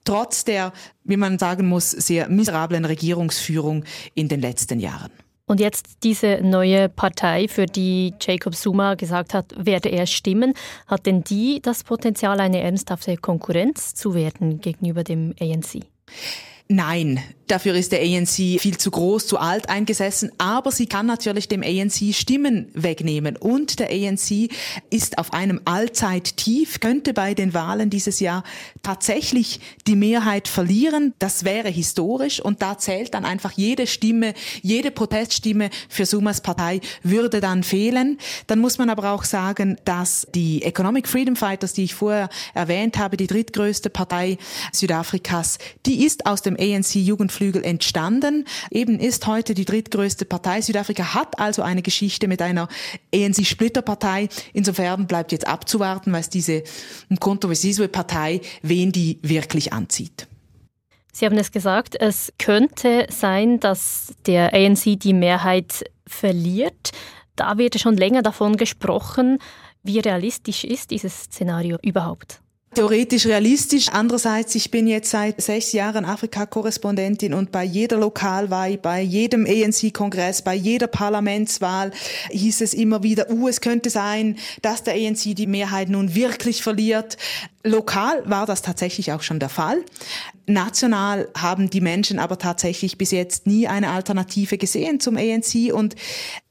trotz 0.07 0.45
der, 0.45 0.71
wie 1.03 1.17
man 1.17 1.37
sagen 1.37 1.67
muss, 1.67 1.91
sehr 1.91 2.29
miserablen 2.29 2.85
Regierungsführung 2.85 3.83
in 4.13 4.29
den 4.29 4.39
letzten 4.39 4.79
Jahren. 4.79 5.11
Und 5.45 5.61
jetzt 5.61 6.03
diese 6.03 6.41
neue 6.43 6.89
Partei, 6.89 7.47
für 7.47 7.65
die 7.65 8.13
Jacob 8.19 8.53
Zuma 8.53 8.95
gesagt 8.95 9.33
hat, 9.33 9.53
werde 9.57 9.89
er 9.89 10.05
stimmen, 10.05 10.53
hat 10.87 11.05
denn 11.05 11.23
die 11.23 11.61
das 11.61 11.85
Potenzial, 11.85 12.39
eine 12.41 12.61
ernsthafte 12.61 13.15
Konkurrenz 13.15 13.95
zu 13.95 14.13
werden 14.13 14.59
gegenüber 14.59 15.05
dem 15.05 15.33
ANC? 15.39 15.85
Nein, 16.69 17.23
Dafür 17.47 17.75
ist 17.75 17.93
der 17.93 18.01
ANC 18.01 18.59
viel 18.59 18.77
zu 18.77 18.91
groß, 18.91 19.25
zu 19.25 19.37
alt 19.37 19.69
eingesessen, 19.69 20.31
aber 20.37 20.69
sie 20.69 20.85
kann 20.85 21.05
natürlich 21.05 21.47
dem 21.47 21.63
ANC 21.63 22.13
Stimmen 22.13 22.67
wegnehmen. 22.73 23.37
Und 23.37 23.79
der 23.79 23.89
ANC 23.89 24.49
ist 24.89 25.17
auf 25.17 25.31
einem 25.31 25.61
Allzeittief, 25.63 26.81
könnte 26.81 27.13
bei 27.13 27.33
den 27.33 27.53
Wahlen 27.53 27.89
dieses 27.89 28.19
Jahr 28.19 28.43
tatsächlich 28.83 29.61
die 29.87 29.95
Mehrheit 29.95 30.49
verlieren. 30.49 31.13
Das 31.19 31.45
wäre 31.45 31.69
historisch 31.69 32.41
und 32.41 32.61
da 32.61 32.77
zählt 32.77 33.13
dann 33.13 33.23
einfach 33.23 33.53
jede 33.53 33.87
Stimme, 33.87 34.33
jede 34.61 34.91
Proteststimme 34.91 35.69
für 35.87 36.05
Sumas 36.05 36.41
Partei 36.41 36.81
würde 37.01 37.39
dann 37.39 37.63
fehlen. 37.63 38.17
Dann 38.47 38.59
muss 38.59 38.77
man 38.77 38.89
aber 38.89 39.13
auch 39.13 39.23
sagen, 39.23 39.77
dass 39.85 40.27
die 40.35 40.63
Economic 40.63 41.07
Freedom 41.07 41.37
Fighters, 41.37 41.71
die 41.71 41.85
ich 41.85 41.95
vorher 41.95 42.27
erwähnt 42.53 42.97
habe, 42.97 43.15
die 43.15 43.27
drittgrößte 43.27 43.89
Partei 43.89 44.37
Südafrikas, 44.73 45.59
die 45.85 46.03
ist 46.05 46.25
aus 46.25 46.41
dem 46.41 46.56
ANC 46.57 46.95
Jugend 46.95 47.31
Flügel 47.31 47.63
entstanden. 47.63 48.45
Eben 48.71 48.99
ist 48.99 49.27
heute 49.27 49.53
die 49.53 49.65
drittgrößte 49.65 50.25
Partei. 50.25 50.61
Südafrika 50.61 51.13
hat 51.13 51.39
also 51.39 51.61
eine 51.61 51.81
Geschichte 51.81 52.27
mit 52.27 52.41
einer 52.41 52.67
ANC-Splitterpartei. 53.13 54.29
Insofern 54.53 55.07
bleibt 55.07 55.31
jetzt 55.31 55.47
abzuwarten, 55.47 56.13
was 56.13 56.29
diese 56.29 56.63
kontroversive 57.19 57.87
Partei, 57.87 58.41
wen 58.61 58.91
die 58.91 59.19
wirklich 59.21 59.73
anzieht. 59.73 60.27
Sie 61.13 61.25
haben 61.25 61.37
es 61.37 61.51
gesagt, 61.51 61.99
es 61.99 62.31
könnte 62.37 63.07
sein, 63.09 63.59
dass 63.59 64.13
der 64.27 64.53
ANC 64.53 64.99
die 64.99 65.13
Mehrheit 65.13 65.83
verliert. 66.05 66.91
Da 67.35 67.57
wird 67.57 67.79
schon 67.79 67.97
länger 67.97 68.21
davon 68.21 68.55
gesprochen. 68.55 69.39
Wie 69.81 69.99
realistisch 69.99 70.63
ist 70.63 70.91
dieses 70.91 71.23
Szenario 71.23 71.77
überhaupt? 71.81 72.41
Theoretisch 72.73 73.25
realistisch. 73.25 73.87
Andererseits, 73.91 74.53
ich 74.55 74.69
bin 74.71 74.87
jetzt 74.87 75.09
seit 75.09 75.41
sechs 75.41 75.71
Jahren 75.71 76.05
Afrika-Korrespondentin 76.05 77.33
und 77.33 77.51
bei 77.51 77.63
jeder 77.63 77.97
Lokalwahl, 77.97 78.77
bei 78.77 79.01
jedem 79.01 79.45
ANC-Kongress, 79.45 80.41
bei 80.41 80.53
jeder 80.53 80.87
Parlamentswahl 80.87 81.91
hieß 82.29 82.61
es 82.61 82.73
immer 82.73 83.03
wieder, 83.03 83.31
uh, 83.31 83.47
es 83.47 83.61
könnte 83.61 83.89
sein, 83.89 84.37
dass 84.61 84.83
der 84.83 84.93
ANC 84.93 85.35
die 85.35 85.47
Mehrheit 85.47 85.89
nun 85.89 86.13
wirklich 86.13 86.61
verliert. 86.61 87.17
Lokal 87.63 88.21
war 88.25 88.45
das 88.45 88.61
tatsächlich 88.61 89.11
auch 89.11 89.23
schon 89.23 89.39
der 89.39 89.49
Fall. 89.49 89.83
National 90.45 91.27
haben 91.35 91.69
die 91.69 91.81
Menschen 91.81 92.19
aber 92.19 92.37
tatsächlich 92.37 92.97
bis 92.97 93.11
jetzt 93.11 93.47
nie 93.47 93.67
eine 93.67 93.89
Alternative 93.89 94.57
gesehen 94.57 94.99
zum 94.99 95.17
ANC 95.17 95.73
und 95.73 95.95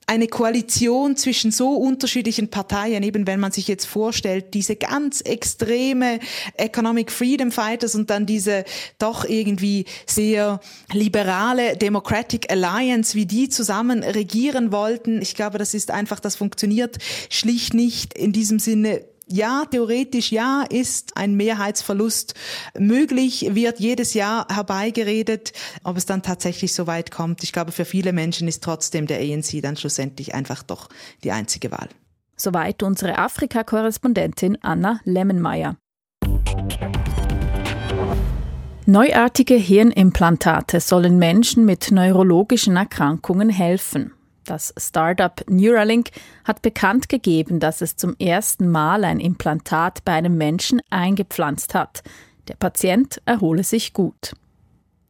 eine 0.09 0.29
Koalition 0.29 1.17
zwischen 1.17 1.51
so 1.51 1.75
unterschiedlichen 1.75 2.49
Parteien, 2.49 3.03
eben 3.03 3.27
wenn 3.27 3.41
man 3.41 3.51
sich 3.51 3.67
jetzt 3.67 3.87
vorstellt, 3.87 4.55
diese 4.55 4.77
ganz 4.77 5.21
extreme 5.21 6.21
Economic 6.57 7.11
Freedom 7.11 7.51
Fighters 7.51 7.97
und 7.97 8.09
dann 8.09 8.25
diese 8.25 8.65
doch 8.99 9.25
irgendwie 9.25 9.85
sehr 10.07 10.61
liberale 10.93 11.77
Democratic 11.77 12.51
Alliance, 12.53 13.15
wie 13.17 13.27
die 13.27 13.49
zusammen 13.49 14.05
regieren 14.05 14.71
wollten. 14.71 15.21
Ich 15.21 15.35
glaube, 15.35 15.59
das 15.59 15.75
ist 15.75 15.91
einfach, 15.91 16.21
das 16.21 16.37
funktioniert 16.37 16.99
schlicht 17.29 17.75
nicht 17.75 18.15
in 18.15 18.33
diesem 18.33 18.61
Sinne 18.61 19.05
ja, 19.29 19.65
theoretisch 19.71 20.31
ja, 20.31 20.65
ist 20.69 21.17
ein 21.17 21.35
Mehrheitsverlust 21.35 22.35
möglich, 22.79 23.49
wird 23.55 23.81
jedes 23.81 24.15
Jahr 24.15 24.47
herbeigeredet. 24.49 25.53
Ob 25.83 25.97
es 25.97 26.07
dann 26.07 26.23
tatsächlich 26.23 26.73
so 26.73 26.87
weit 26.87 27.11
kommt, 27.11 27.43
ich 27.43 27.53
glaube, 27.53 27.73
für 27.73 27.85
viele 27.85 28.13
Menschen 28.13 28.47
ist 28.47 28.63
trotzdem 28.63 29.07
der 29.07 29.19
ANC 29.19 29.61
dann 29.63 29.77
schlussendlich 29.77 30.35
einfach 30.35 30.63
doch 30.63 30.89
die 31.25 31.33
einzige 31.33 31.73
Wahl. 31.73 31.89
Soweit 32.37 32.83
unsere 32.83 33.19
Afrika-Korrespondentin 33.19 34.59
Anna 34.63 35.01
Lemmenmeier. 35.05 35.77
Neuartige 38.89 39.55
Hirnimplantate 39.55 40.79
sollen 40.79 41.19
Menschen 41.19 41.65
mit 41.65 41.91
neurologischen 41.91 42.77
Erkrankungen 42.77 43.51
helfen. 43.51 44.13
Das 44.47 44.73
Startup 44.79 45.43
Neuralink 45.49 46.11
hat 46.45 46.63
bekannt 46.63 47.09
gegeben, 47.09 47.59
dass 47.59 47.81
es 47.81 47.97
zum 47.97 48.15
ersten 48.21 48.69
Mal 48.69 49.05
ein 49.05 49.19
Implantat 49.19 50.05
bei 50.05 50.13
einem 50.13 50.39
Menschen 50.39 50.81
eingepflanzt 50.89 51.75
hat. 51.75 52.05
Der 52.47 52.55
Patient 52.55 53.21
erhole 53.27 53.65
sich 53.65 53.93
gut. 53.93 54.35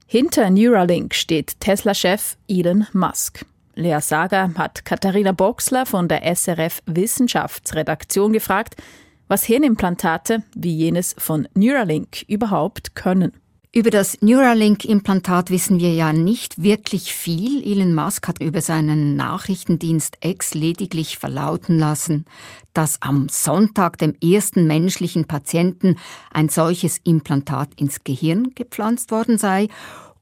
Hinter 0.07 0.49
Neuralink 0.49 1.15
steht 1.15 1.61
Tesla-Chef 1.61 2.39
Elon 2.49 2.87
Musk. 2.95 3.45
Lea 3.75 3.99
Sager 4.01 4.55
hat 4.57 4.87
Katharina 4.87 5.33
Boxler 5.33 5.85
von 5.85 6.09
der 6.09 6.23
SRF 6.35 6.83
Wissenschaftsredaktion 6.87 8.33
gefragt, 8.33 8.77
was 9.29 9.45
Hirnimplantate 9.45 10.45
wie 10.55 10.75
jenes 10.75 11.15
von 11.19 11.47
Neuralink 11.53 12.25
überhaupt 12.27 12.95
können. 12.95 13.33
Über 13.77 13.91
das 13.91 14.23
Neuralink-Implantat 14.23 15.51
wissen 15.51 15.81
wir 15.81 15.93
ja 15.93 16.15
nicht 16.15 16.63
wirklich 16.63 17.13
viel. 17.13 17.63
Elon 17.63 17.95
Musk 17.95 18.27
hat 18.27 18.41
über 18.41 18.63
seinen 18.63 19.17
Nachrichtendienst 19.17 20.17
X 20.25 20.55
lediglich 20.55 21.19
verlauten 21.19 21.79
lassen, 21.79 22.25
dass 22.73 23.03
am 23.03 23.29
Sonntag 23.29 23.99
dem 23.99 24.15
ersten 24.25 24.67
menschlichen 24.67 25.27
Patienten 25.27 25.99
ein 26.33 26.49
solches 26.49 26.97
Implantat 27.05 27.69
ins 27.77 28.03
Gehirn 28.03 28.55
gepflanzt 28.55 29.11
worden 29.11 29.37
sei. 29.37 29.69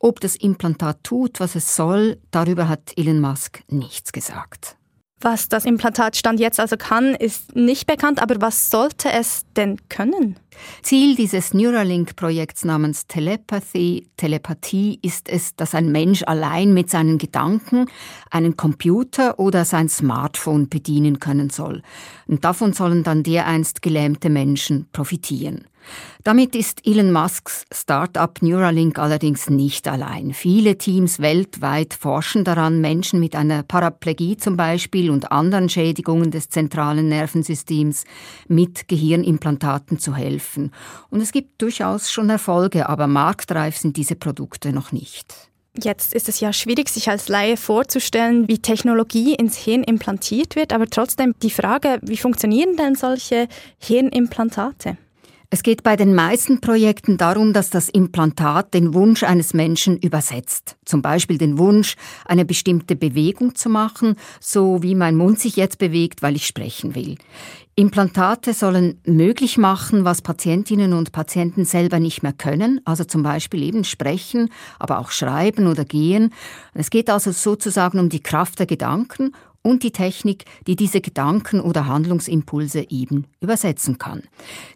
Ob 0.01 0.19
das 0.19 0.35
Implantat 0.35 1.05
tut, 1.05 1.39
was 1.39 1.55
es 1.55 1.77
soll, 1.77 2.19
darüber 2.33 2.69
hat 2.69 2.93
Elon 2.97 3.21
Musk 3.21 3.63
nichts 3.69 4.11
gesagt. 4.11 4.77
Was 5.21 5.49
das 5.49 5.65
Implantat 5.65 6.17
Stand 6.17 6.41
jetzt 6.41 6.59
also 6.59 6.77
kann, 6.77 7.15
ist 7.15 7.55
nicht 7.55 7.87
bekannt, 7.87 8.21
aber 8.21 8.41
was 8.41 8.71
sollte 8.71 9.13
es 9.13 9.45
denn 9.55 9.77
können? 9.89 10.41
Ziel 10.83 11.17
dieses 11.17 11.55
Neuralink-Projekts 11.55 12.65
namens 12.65 13.07
Telepathy, 13.07 14.09
Telepathie 14.17 14.99
ist 15.03 15.29
es, 15.29 15.57
dass 15.57 15.75
ein 15.75 15.93
Mensch 15.93 16.23
allein 16.25 16.75
mit 16.75 16.91
seinen 16.91 17.19
Gedanken 17.19 17.87
einen 18.31 18.57
Computer 18.57 19.39
oder 19.39 19.65
sein 19.65 19.89
Smartphone 19.89 20.69
bedienen 20.69 21.19
können 21.19 21.51
soll. 21.51 21.83
Und 22.27 22.45
davon 22.45 22.73
sollen 22.73 23.03
dann 23.03 23.23
dereinst 23.23 23.83
gelähmte 23.83 24.31
Menschen 24.31 24.87
profitieren. 24.93 25.67
Damit 26.23 26.57
ist 26.57 26.87
Elon 26.87 27.13
Musks 27.13 27.65
Startup 27.71 28.41
Neuralink 28.41 28.99
allerdings 28.99 29.51
nicht 29.51 29.87
allein. 29.87 30.33
Viele 30.33 30.79
Teams 30.79 31.21
weltweit 31.21 31.95
forschen 31.95 32.45
daran, 32.45 32.81
Menschen 32.81 33.21
mit 33.21 33.37
einer 33.37 33.63
Paraplegie 33.63 34.37
zum 34.37 34.57
Beispiel 34.57 35.11
und 35.11 35.31
anderen 35.31 35.69
Schädigungen 35.69 36.31
des 36.31 36.49
zentralen 36.49 37.09
Nervensystems 37.09 38.05
mit 38.49 38.89
Gehirnimplantaten 38.89 39.99
zu 39.99 40.15
helfen. 40.15 40.44
Und 41.11 41.21
es 41.21 41.33
gibt 41.33 41.61
durchaus 41.61 42.11
schon 42.11 42.31
Erfolge, 42.31 42.89
aber 42.89 43.07
marktreif 43.07 43.77
sind 43.77 43.97
diese 43.97 44.17
Produkte 44.17 44.73
noch 44.73 44.93
nicht. 44.93 45.35
Jetzt 45.77 46.15
ist 46.15 46.29
es 46.29 46.39
ja 46.39 46.53
schwierig, 46.53 46.89
sich 46.89 47.11
als 47.11 47.29
Laie 47.29 47.57
vorzustellen, 47.57 48.47
wie 48.47 48.59
Technologie 48.59 49.35
ins 49.35 49.57
Hirn 49.57 49.83
implantiert 49.83 50.55
wird, 50.55 50.73
aber 50.73 50.87
trotzdem 50.87 51.35
die 51.43 51.51
Frage, 51.51 51.99
wie 52.03 52.17
funktionieren 52.17 52.77
denn 52.77 52.95
solche 52.95 53.49
Hirnimplantate? 53.79 54.97
Es 55.51 55.63
geht 55.63 55.85
bei 55.85 55.95
den 55.95 56.15
meisten 56.17 56.61
Projekten 56.61 57.17
darum, 57.17 57.53
dass 57.53 57.71
das 57.71 57.89
Implantat 57.89 58.75
den 58.75 58.93
Wunsch 58.95 59.23
eines 59.23 59.55
Menschen 59.55 59.97
übersetzt. 59.99 60.77
Zum 60.85 61.01
Beispiel 61.01 61.39
den 61.39 61.59
Wunsch, 61.59 61.95
eine 62.25 62.45
bestimmte 62.45 62.97
Bewegung 62.97 63.55
zu 63.55 63.69
machen, 63.69 64.17
so 64.41 64.83
wie 64.83 64.97
mein 64.97 65.15
Mund 65.15 65.39
sich 65.39 65.55
jetzt 65.55 65.79
bewegt, 65.79 66.23
weil 66.23 66.35
ich 66.35 66.47
sprechen 66.47 66.97
will. 66.97 67.19
Implantate 67.77 68.55
sollen 68.55 69.01
möglich 69.05 69.59
machen, 69.59 70.05
was 70.05 70.23
Patientinnen 70.23 70.93
und 70.93 71.11
Patienten 71.11 71.65
selber 71.65 71.99
nicht 71.99 72.23
mehr 72.23 72.33
können, 72.33 72.81
also 72.85 73.03
zum 73.03 73.25
Beispiel 73.25 73.65
eben 73.65 73.83
sprechen, 73.83 74.51
aber 74.79 75.01
auch 75.01 75.11
schreiben 75.11 75.67
oder 75.67 75.85
gehen. 75.85 76.33
Es 76.73 76.91
geht 76.91 77.11
also 77.11 77.33
sozusagen 77.33 77.99
um 77.99 78.11
die 78.11 78.23
Kraft 78.23 78.61
der 78.61 78.67
Gedanken 78.67 79.33
und 79.61 79.83
die 79.83 79.91
Technik, 79.91 80.45
die 80.67 80.77
diese 80.77 81.01
Gedanken 81.01 81.61
oder 81.61 81.87
Handlungsimpulse 81.87 82.87
eben 82.91 83.25
übersetzen 83.41 83.99
kann. 83.99 84.23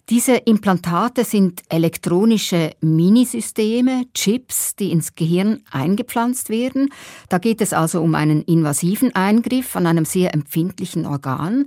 Diese 0.09 0.35
Implantate 0.35 1.25
sind 1.25 1.63
elektronische 1.69 2.73
Minisysteme, 2.81 4.07
Chips, 4.15 4.75
die 4.77 4.91
ins 4.91 5.15
Gehirn 5.15 5.61
eingepflanzt 5.71 6.49
werden. 6.49 6.89
Da 7.29 7.39
geht 7.39 7.61
es 7.61 7.73
also 7.73 8.01
um 8.01 8.15
einen 8.15 8.43
invasiven 8.43 9.15
Eingriff 9.15 9.77
an 9.77 9.87
einem 9.87 10.07
sehr 10.07 10.33
empfindlichen 10.33 11.07
Organ. 11.07 11.67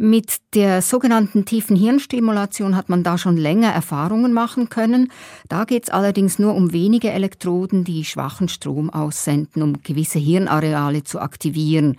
Mit 0.00 0.36
der 0.54 0.80
sogenannten 0.80 1.44
tiefen 1.44 1.74
Hirnstimulation 1.74 2.76
hat 2.76 2.88
man 2.88 3.02
da 3.02 3.18
schon 3.18 3.36
länger 3.36 3.72
Erfahrungen 3.72 4.32
machen 4.32 4.68
können. 4.68 5.10
Da 5.48 5.64
geht 5.64 5.82
es 5.82 5.90
allerdings 5.90 6.38
nur 6.38 6.54
um 6.54 6.72
wenige 6.72 7.10
Elektroden, 7.10 7.82
die 7.82 8.04
schwachen 8.04 8.48
Strom 8.48 8.90
aussenden, 8.90 9.60
um 9.60 9.82
gewisse 9.82 10.20
Hirnareale 10.20 11.02
zu 11.02 11.18
aktivieren. 11.18 11.96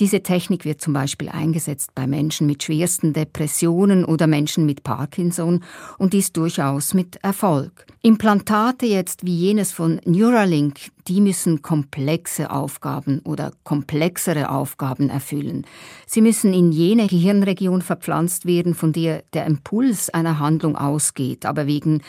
Diese 0.00 0.24
Technik 0.24 0.64
wird 0.64 0.80
zum 0.80 0.92
Beispiel 0.92 1.28
eingesetzt 1.28 1.94
bei 1.94 2.08
Menschen 2.08 2.48
mit 2.48 2.64
schwersten 2.64 3.12
Depressionen 3.12 4.04
oder 4.04 4.26
Menschen 4.26 4.66
mit 4.66 4.82
Parkinson 4.82 5.62
und 5.98 6.14
dies 6.14 6.32
durchaus 6.32 6.94
mit 6.94 7.22
Erfolg. 7.22 7.86
Implantate 8.02 8.86
jetzt 8.86 9.24
wie 9.24 9.36
jenes 9.36 9.70
von 9.70 10.00
Neuralink, 10.04 10.90
die 11.08 11.20
müssen 11.20 11.62
komplexe 11.62 12.50
Aufgaben 12.50 13.20
oder 13.20 13.52
komplexere 13.64 14.50
Aufgaben 14.50 15.08
erfüllen. 15.08 15.66
Sie 16.06 16.20
müssen 16.20 16.52
in 16.52 16.72
jene 16.72 17.06
Gehirnregion 17.06 17.82
verpflanzt 17.82 18.46
werden, 18.46 18.74
von 18.74 18.92
der 18.92 19.22
der 19.32 19.46
Impuls 19.46 20.10
einer 20.10 20.38
Handlung 20.38 20.76
ausgeht, 20.76 21.46
aber 21.46 21.66
wegen 21.66 22.02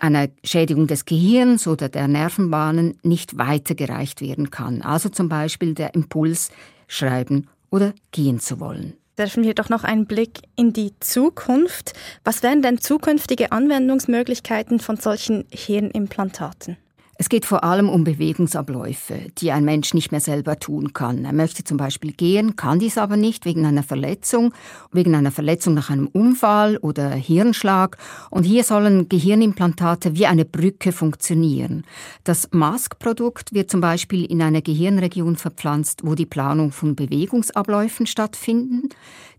einer 0.00 0.28
Schädigung 0.42 0.86
des 0.86 1.04
Gehirns 1.04 1.66
oder 1.66 1.88
der 1.88 2.08
Nervenbahnen 2.08 2.98
nicht 3.02 3.38
weitergereicht 3.38 4.20
werden 4.20 4.50
kann. 4.50 4.82
Also 4.82 5.08
zum 5.08 5.28
Beispiel 5.28 5.74
der 5.74 5.94
Impuls, 5.94 6.50
schreiben 6.88 7.46
oder 7.70 7.94
gehen 8.10 8.40
zu 8.40 8.58
wollen 8.58 8.94
werfen 9.20 9.44
wir 9.44 9.52
doch 9.52 9.68
noch 9.68 9.84
einen 9.84 10.06
Blick 10.06 10.40
in 10.56 10.72
die 10.72 10.94
Zukunft. 10.98 11.92
Was 12.24 12.42
wären 12.42 12.62
denn 12.62 12.78
zukünftige 12.78 13.52
Anwendungsmöglichkeiten 13.52 14.80
von 14.80 14.96
solchen 14.96 15.44
Hirnimplantaten? 15.52 16.78
Es 17.20 17.28
geht 17.28 17.44
vor 17.44 17.64
allem 17.64 17.90
um 17.90 18.02
Bewegungsabläufe, 18.02 19.26
die 19.36 19.52
ein 19.52 19.66
Mensch 19.66 19.92
nicht 19.92 20.10
mehr 20.10 20.22
selber 20.22 20.58
tun 20.58 20.94
kann. 20.94 21.26
Er 21.26 21.34
möchte 21.34 21.64
zum 21.64 21.76
Beispiel 21.76 22.12
gehen, 22.12 22.56
kann 22.56 22.78
dies 22.78 22.96
aber 22.96 23.18
nicht 23.18 23.44
wegen 23.44 23.66
einer 23.66 23.82
Verletzung, 23.82 24.54
wegen 24.90 25.14
einer 25.14 25.30
Verletzung 25.30 25.74
nach 25.74 25.90
einem 25.90 26.06
Unfall 26.06 26.78
oder 26.78 27.10
Hirnschlag. 27.10 27.98
Und 28.30 28.44
hier 28.44 28.64
sollen 28.64 29.10
Gehirnimplantate 29.10 30.14
wie 30.14 30.24
eine 30.24 30.46
Brücke 30.46 30.92
funktionieren. 30.92 31.84
Das 32.24 32.48
Mask-Produkt 32.52 33.52
wird 33.52 33.70
zum 33.70 33.82
Beispiel 33.82 34.24
in 34.24 34.40
eine 34.40 34.62
Gehirnregion 34.62 35.36
verpflanzt, 35.36 36.00
wo 36.02 36.14
die 36.14 36.24
Planung 36.24 36.72
von 36.72 36.96
Bewegungsabläufen 36.96 38.06
stattfinden. 38.06 38.88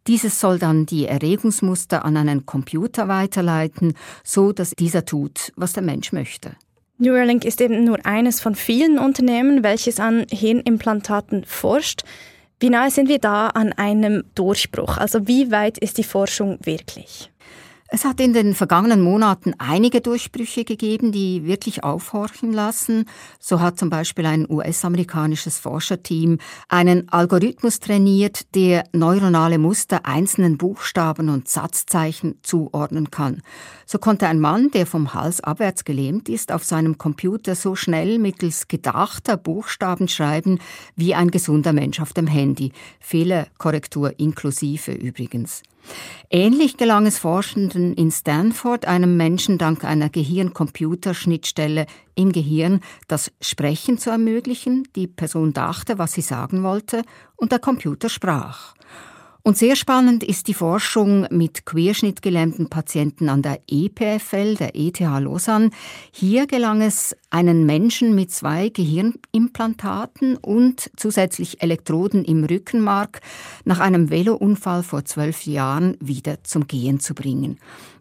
Dieses 0.05 0.39
soll 0.39 0.59
dann 0.59 0.85
die 0.85 1.07
Erregungsmuster 1.07 2.05
an 2.05 2.15
einen 2.15 2.45
Computer 2.45 3.07
weiterleiten, 3.07 3.95
so 4.23 4.51
dass 4.51 4.69
dieser 4.77 5.03
tut, 5.05 5.51
was 5.55 5.73
der 5.73 5.81
Mensch 5.81 6.13
möchte. 6.13 6.51
Neuralink 7.01 7.45
ist 7.45 7.59
eben 7.61 7.83
nur 7.83 8.05
eines 8.05 8.41
von 8.41 8.53
vielen 8.53 8.99
Unternehmen, 8.99 9.63
welches 9.63 9.99
an 9.99 10.27
Hirnimplantaten 10.31 11.45
forscht. 11.45 12.03
Wie 12.59 12.69
nahe 12.69 12.91
sind 12.91 13.09
wir 13.09 13.17
da 13.17 13.47
an 13.47 13.73
einem 13.73 14.23
Durchbruch? 14.35 14.97
Also 14.97 15.27
wie 15.27 15.49
weit 15.49 15.79
ist 15.79 15.97
die 15.97 16.03
Forschung 16.03 16.59
wirklich? 16.61 17.31
Es 17.93 18.05
hat 18.05 18.21
in 18.21 18.31
den 18.31 18.55
vergangenen 18.55 19.01
Monaten 19.01 19.53
einige 19.57 19.99
Durchbrüche 19.99 20.63
gegeben, 20.63 21.11
die 21.11 21.45
wirklich 21.45 21.83
aufhorchen 21.83 22.53
lassen. 22.53 23.03
So 23.37 23.59
hat 23.59 23.77
zum 23.77 23.89
Beispiel 23.89 24.25
ein 24.27 24.49
US-amerikanisches 24.49 25.59
Forscherteam 25.59 26.37
einen 26.69 27.09
Algorithmus 27.09 27.81
trainiert, 27.81 28.55
der 28.55 28.85
neuronale 28.93 29.57
Muster 29.57 30.05
einzelnen 30.05 30.57
Buchstaben 30.57 31.27
und 31.27 31.49
Satzzeichen 31.49 32.39
zuordnen 32.43 33.11
kann. 33.11 33.41
So 33.85 33.97
konnte 33.97 34.25
ein 34.27 34.39
Mann, 34.39 34.71
der 34.71 34.85
vom 34.85 35.13
Hals 35.13 35.41
abwärts 35.41 35.83
gelähmt 35.83 36.29
ist, 36.29 36.53
auf 36.53 36.63
seinem 36.63 36.97
Computer 36.97 37.55
so 37.55 37.75
schnell 37.75 38.19
mittels 38.19 38.69
gedachter 38.69 39.35
Buchstaben 39.35 40.07
schreiben 40.07 40.59
wie 40.95 41.13
ein 41.13 41.29
gesunder 41.29 41.73
Mensch 41.73 41.99
auf 41.99 42.13
dem 42.13 42.27
Handy. 42.27 42.71
Fehlerkorrektur 43.01 44.17
inklusive 44.17 44.93
übrigens. 44.93 45.61
Ähnlich 46.29 46.77
gelang 46.77 47.05
es 47.05 47.19
Forschenden 47.19 47.93
in 47.93 48.11
Stanford, 48.11 48.85
einem 48.85 49.17
Menschen 49.17 49.57
dank 49.57 49.83
einer 49.83 50.09
Gehirn-Computer-Schnittstelle 50.09 51.87
im 52.15 52.31
Gehirn 52.31 52.81
das 53.07 53.31
Sprechen 53.41 53.97
zu 53.97 54.09
ermöglichen. 54.09 54.87
Die 54.95 55.07
Person 55.07 55.53
dachte, 55.53 55.97
was 55.97 56.13
sie 56.13 56.21
sagen 56.21 56.63
wollte, 56.63 57.01
und 57.35 57.51
der 57.51 57.59
Computer 57.59 58.07
sprach. 58.07 58.75
Und 59.43 59.57
sehr 59.57 59.75
spannend 59.75 60.23
ist 60.23 60.47
die 60.47 60.53
Forschung 60.53 61.25
mit 61.31 61.65
querschnittgelähmten 61.65 62.69
Patienten 62.69 63.27
an 63.27 63.41
der 63.41 63.59
EPFL, 63.67 64.53
der 64.55 64.75
ETH 64.75 64.99
Lausanne. 64.99 65.71
Hier 66.11 66.45
gelang 66.45 66.81
es, 66.81 67.15
einen 67.31 67.65
Menschen 67.65 68.13
mit 68.13 68.29
zwei 68.29 68.69
Gehirnimplantaten 68.69 70.37
und 70.37 70.91
zusätzlich 70.95 71.63
Elektroden 71.63 72.23
im 72.23 72.43
Rückenmark 72.43 73.21
nach 73.65 73.79
einem 73.79 74.11
Velounfall 74.11 74.83
vor 74.83 75.05
zwölf 75.05 75.47
Jahren 75.47 75.97
wieder 75.99 76.43
zum 76.43 76.67
Gehen 76.67 76.99
zu 76.99 77.15
bringen. 77.15 77.57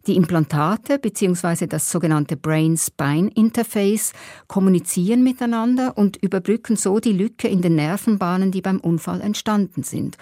Die 0.06 0.16
Implantate 0.16 0.98
bzw. 0.98 1.66
das 1.66 1.90
sogenannte 1.90 2.36
Brain-Spine-Interface 2.36 4.12
kommunizieren 4.46 5.22
miteinander 5.22 5.96
und 5.96 6.18
überbrücken 6.18 6.76
so 6.76 7.00
die 7.00 7.12
Lücke 7.12 7.48
in 7.48 7.62
den 7.62 7.76
Nervenbahnen, 7.76 8.50
die 8.50 8.60
beim 8.60 8.80
Unfall 8.80 9.22
entstanden 9.22 9.84
sind. 9.84 10.18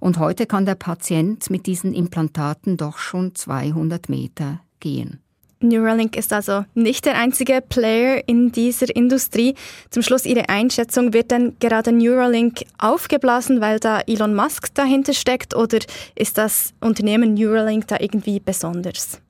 Und 0.00 0.18
heute 0.18 0.46
kann 0.46 0.66
der 0.66 0.74
Patient 0.74 1.48
mit 1.50 1.66
diesen 1.66 1.94
Implantaten 1.94 2.76
doch 2.76 2.98
schon 2.98 3.34
200 3.34 4.08
Meter 4.08 4.60
gehen. 4.80 5.20
Neuralink 5.62 6.16
ist 6.16 6.32
also 6.32 6.64
nicht 6.74 7.04
der 7.04 7.18
einzige 7.18 7.60
Player 7.60 8.26
in 8.26 8.50
dieser 8.50 8.94
Industrie. 8.96 9.54
Zum 9.90 10.02
Schluss 10.02 10.24
Ihre 10.24 10.48
Einschätzung, 10.48 11.12
wird 11.12 11.30
denn 11.30 11.56
gerade 11.60 11.92
Neuralink 11.92 12.62
aufgeblasen, 12.78 13.60
weil 13.60 13.78
da 13.78 14.00
Elon 14.00 14.34
Musk 14.34 14.74
dahinter 14.74 15.12
steckt 15.12 15.54
oder 15.54 15.78
ist 16.14 16.38
das 16.38 16.72
Unternehmen 16.80 17.34
Neuralink 17.34 17.86
da 17.88 17.98
irgendwie 18.00 18.40
besonders? 18.40 19.20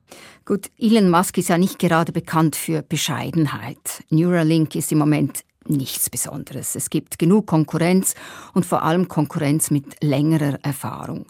Gut, 0.45 0.67
Elon 0.79 1.09
Musk 1.09 1.37
ist 1.37 1.49
ja 1.49 1.57
nicht 1.57 1.79
gerade 1.79 2.13
bekannt 2.13 2.55
für 2.55 2.81
Bescheidenheit. 2.81 4.03
Neuralink 4.09 4.75
ist 4.75 4.91
im 4.93 4.99
Moment 4.99 5.41
nichts 5.71 6.09
Besonderes. 6.09 6.75
Es 6.75 6.89
gibt 6.89 7.17
genug 7.17 7.47
Konkurrenz 7.47 8.13
und 8.53 8.65
vor 8.65 8.83
allem 8.83 9.07
Konkurrenz 9.07 9.71
mit 9.71 10.03
längerer 10.03 10.59
Erfahrung. 10.61 11.25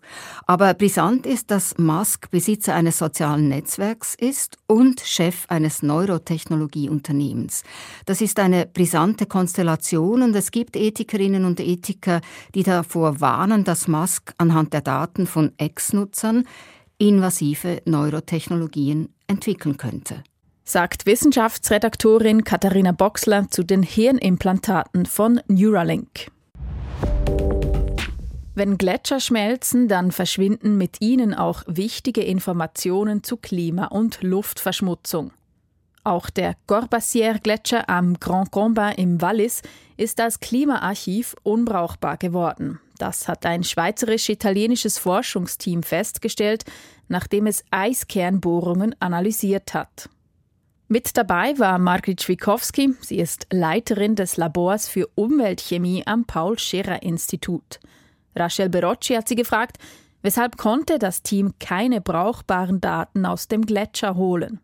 Aber 0.45 0.73
brisant 0.73 1.25
ist, 1.25 1.51
dass 1.51 1.77
Musk 1.77 2.29
Besitzer 2.31 2.75
eines 2.75 2.97
sozialen 2.97 3.47
Netzwerks 3.47 4.15
ist 4.15 4.57
und 4.67 5.01
Chef 5.01 5.45
eines 5.47 5.83
Neurotechnologieunternehmens. 5.83 7.63
Das 8.05 8.21
ist 8.21 8.39
eine 8.39 8.65
brisante 8.65 9.25
Konstellation 9.25 10.21
und 10.21 10.35
es 10.35 10.51
gibt 10.51 10.75
Ethikerinnen 10.75 11.45
und 11.45 11.59
Ethiker, 11.59 12.21
die 12.55 12.63
davor 12.63 13.21
warnen, 13.21 13.63
dass 13.63 13.87
Musk 13.87 14.33
anhand 14.37 14.73
der 14.73 14.81
Daten 14.81 15.27
von 15.27 15.53
Ex-Nutzern 15.57 16.45
invasive 16.97 17.81
Neurotechnologien 17.85 19.09
entwickeln 19.27 19.77
könnte 19.77 20.23
sagt 20.71 21.05
Wissenschaftsredaktorin 21.05 22.45
Katharina 22.45 22.93
Boxler 22.93 23.49
zu 23.49 23.63
den 23.63 23.83
Hirnimplantaten 23.83 25.05
von 25.05 25.41
Neuralink. 25.49 26.31
Wenn 28.55 28.77
Gletscher 28.77 29.19
schmelzen, 29.19 29.89
dann 29.89 30.13
verschwinden 30.13 30.77
mit 30.77 31.01
ihnen 31.01 31.33
auch 31.33 31.63
wichtige 31.67 32.21
Informationen 32.21 33.21
zu 33.21 33.35
Klima- 33.35 33.87
und 33.87 34.19
Luftverschmutzung. 34.21 35.33
Auch 36.05 36.29
der 36.29 36.55
Corbassier-Gletscher 36.67 37.89
am 37.89 38.17
Grand 38.21 38.51
Combin 38.51 38.93
im 38.95 39.21
Wallis 39.21 39.63
ist 39.97 40.21
als 40.21 40.39
Klimaarchiv 40.39 41.35
unbrauchbar 41.43 42.15
geworden. 42.15 42.79
Das 42.97 43.27
hat 43.27 43.45
ein 43.45 43.65
schweizerisch-italienisches 43.65 44.97
Forschungsteam 44.99 45.83
festgestellt, 45.83 46.63
nachdem 47.09 47.47
es 47.47 47.65
Eiskernbohrungen 47.71 48.95
analysiert 49.01 49.73
hat. 49.73 50.09
Mit 50.91 51.15
dabei 51.15 51.57
war 51.57 51.79
Margrit 51.79 52.21
Schwikowski. 52.21 52.93
Sie 52.99 53.17
ist 53.17 53.47
Leiterin 53.49 54.17
des 54.17 54.35
Labors 54.35 54.89
für 54.89 55.07
Umweltchemie 55.15 56.05
am 56.05 56.25
Paul-Scherrer-Institut. 56.25 57.79
Rachel 58.35 58.67
Berocci 58.67 59.13
hat 59.13 59.29
sie 59.29 59.35
gefragt, 59.35 59.77
weshalb 60.21 60.57
konnte 60.57 60.99
das 60.99 61.23
Team 61.23 61.53
keine 61.61 62.01
brauchbaren 62.01 62.81
Daten 62.81 63.25
aus 63.25 63.47
dem 63.47 63.65
Gletscher 63.65 64.17
holen? 64.17 64.59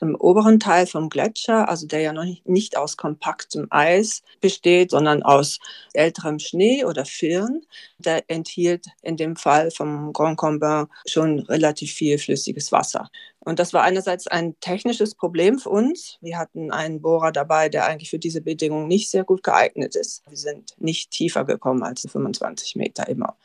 im 0.00 0.14
oberen 0.14 0.58
Teil 0.60 0.86
vom 0.86 1.08
Gletscher, 1.08 1.68
also 1.68 1.86
der 1.86 2.00
ja 2.00 2.12
noch 2.12 2.24
nicht 2.44 2.76
aus 2.76 2.96
kompaktem 2.96 3.66
Eis 3.70 4.22
besteht, 4.40 4.90
sondern 4.90 5.22
aus 5.22 5.58
älterem 5.92 6.38
Schnee 6.38 6.84
oder 6.84 7.04
Firn, 7.04 7.62
der 7.98 8.28
enthielt 8.28 8.86
in 9.02 9.16
dem 9.16 9.36
Fall 9.36 9.70
vom 9.70 10.12
Grand 10.12 10.38
Combin 10.38 10.86
schon 11.06 11.40
relativ 11.40 11.92
viel 11.92 12.18
flüssiges 12.18 12.72
Wasser. 12.72 13.10
Und 13.40 13.58
das 13.58 13.72
war 13.72 13.82
einerseits 13.82 14.26
ein 14.26 14.58
technisches 14.60 15.14
Problem 15.14 15.58
für 15.58 15.70
uns. 15.70 16.18
Wir 16.20 16.38
hatten 16.38 16.70
einen 16.70 17.00
Bohrer 17.00 17.32
dabei, 17.32 17.68
der 17.70 17.86
eigentlich 17.86 18.10
für 18.10 18.18
diese 18.18 18.42
Bedingungen 18.42 18.86
nicht 18.86 19.10
sehr 19.10 19.24
gut 19.24 19.42
geeignet 19.42 19.96
ist. 19.96 20.22
Wir 20.28 20.36
sind 20.36 20.74
nicht 20.78 21.10
tiefer 21.10 21.44
gekommen 21.44 21.82
als 21.82 22.02
25 22.02 22.76
Meter 22.76 23.08
immer. 23.08 23.36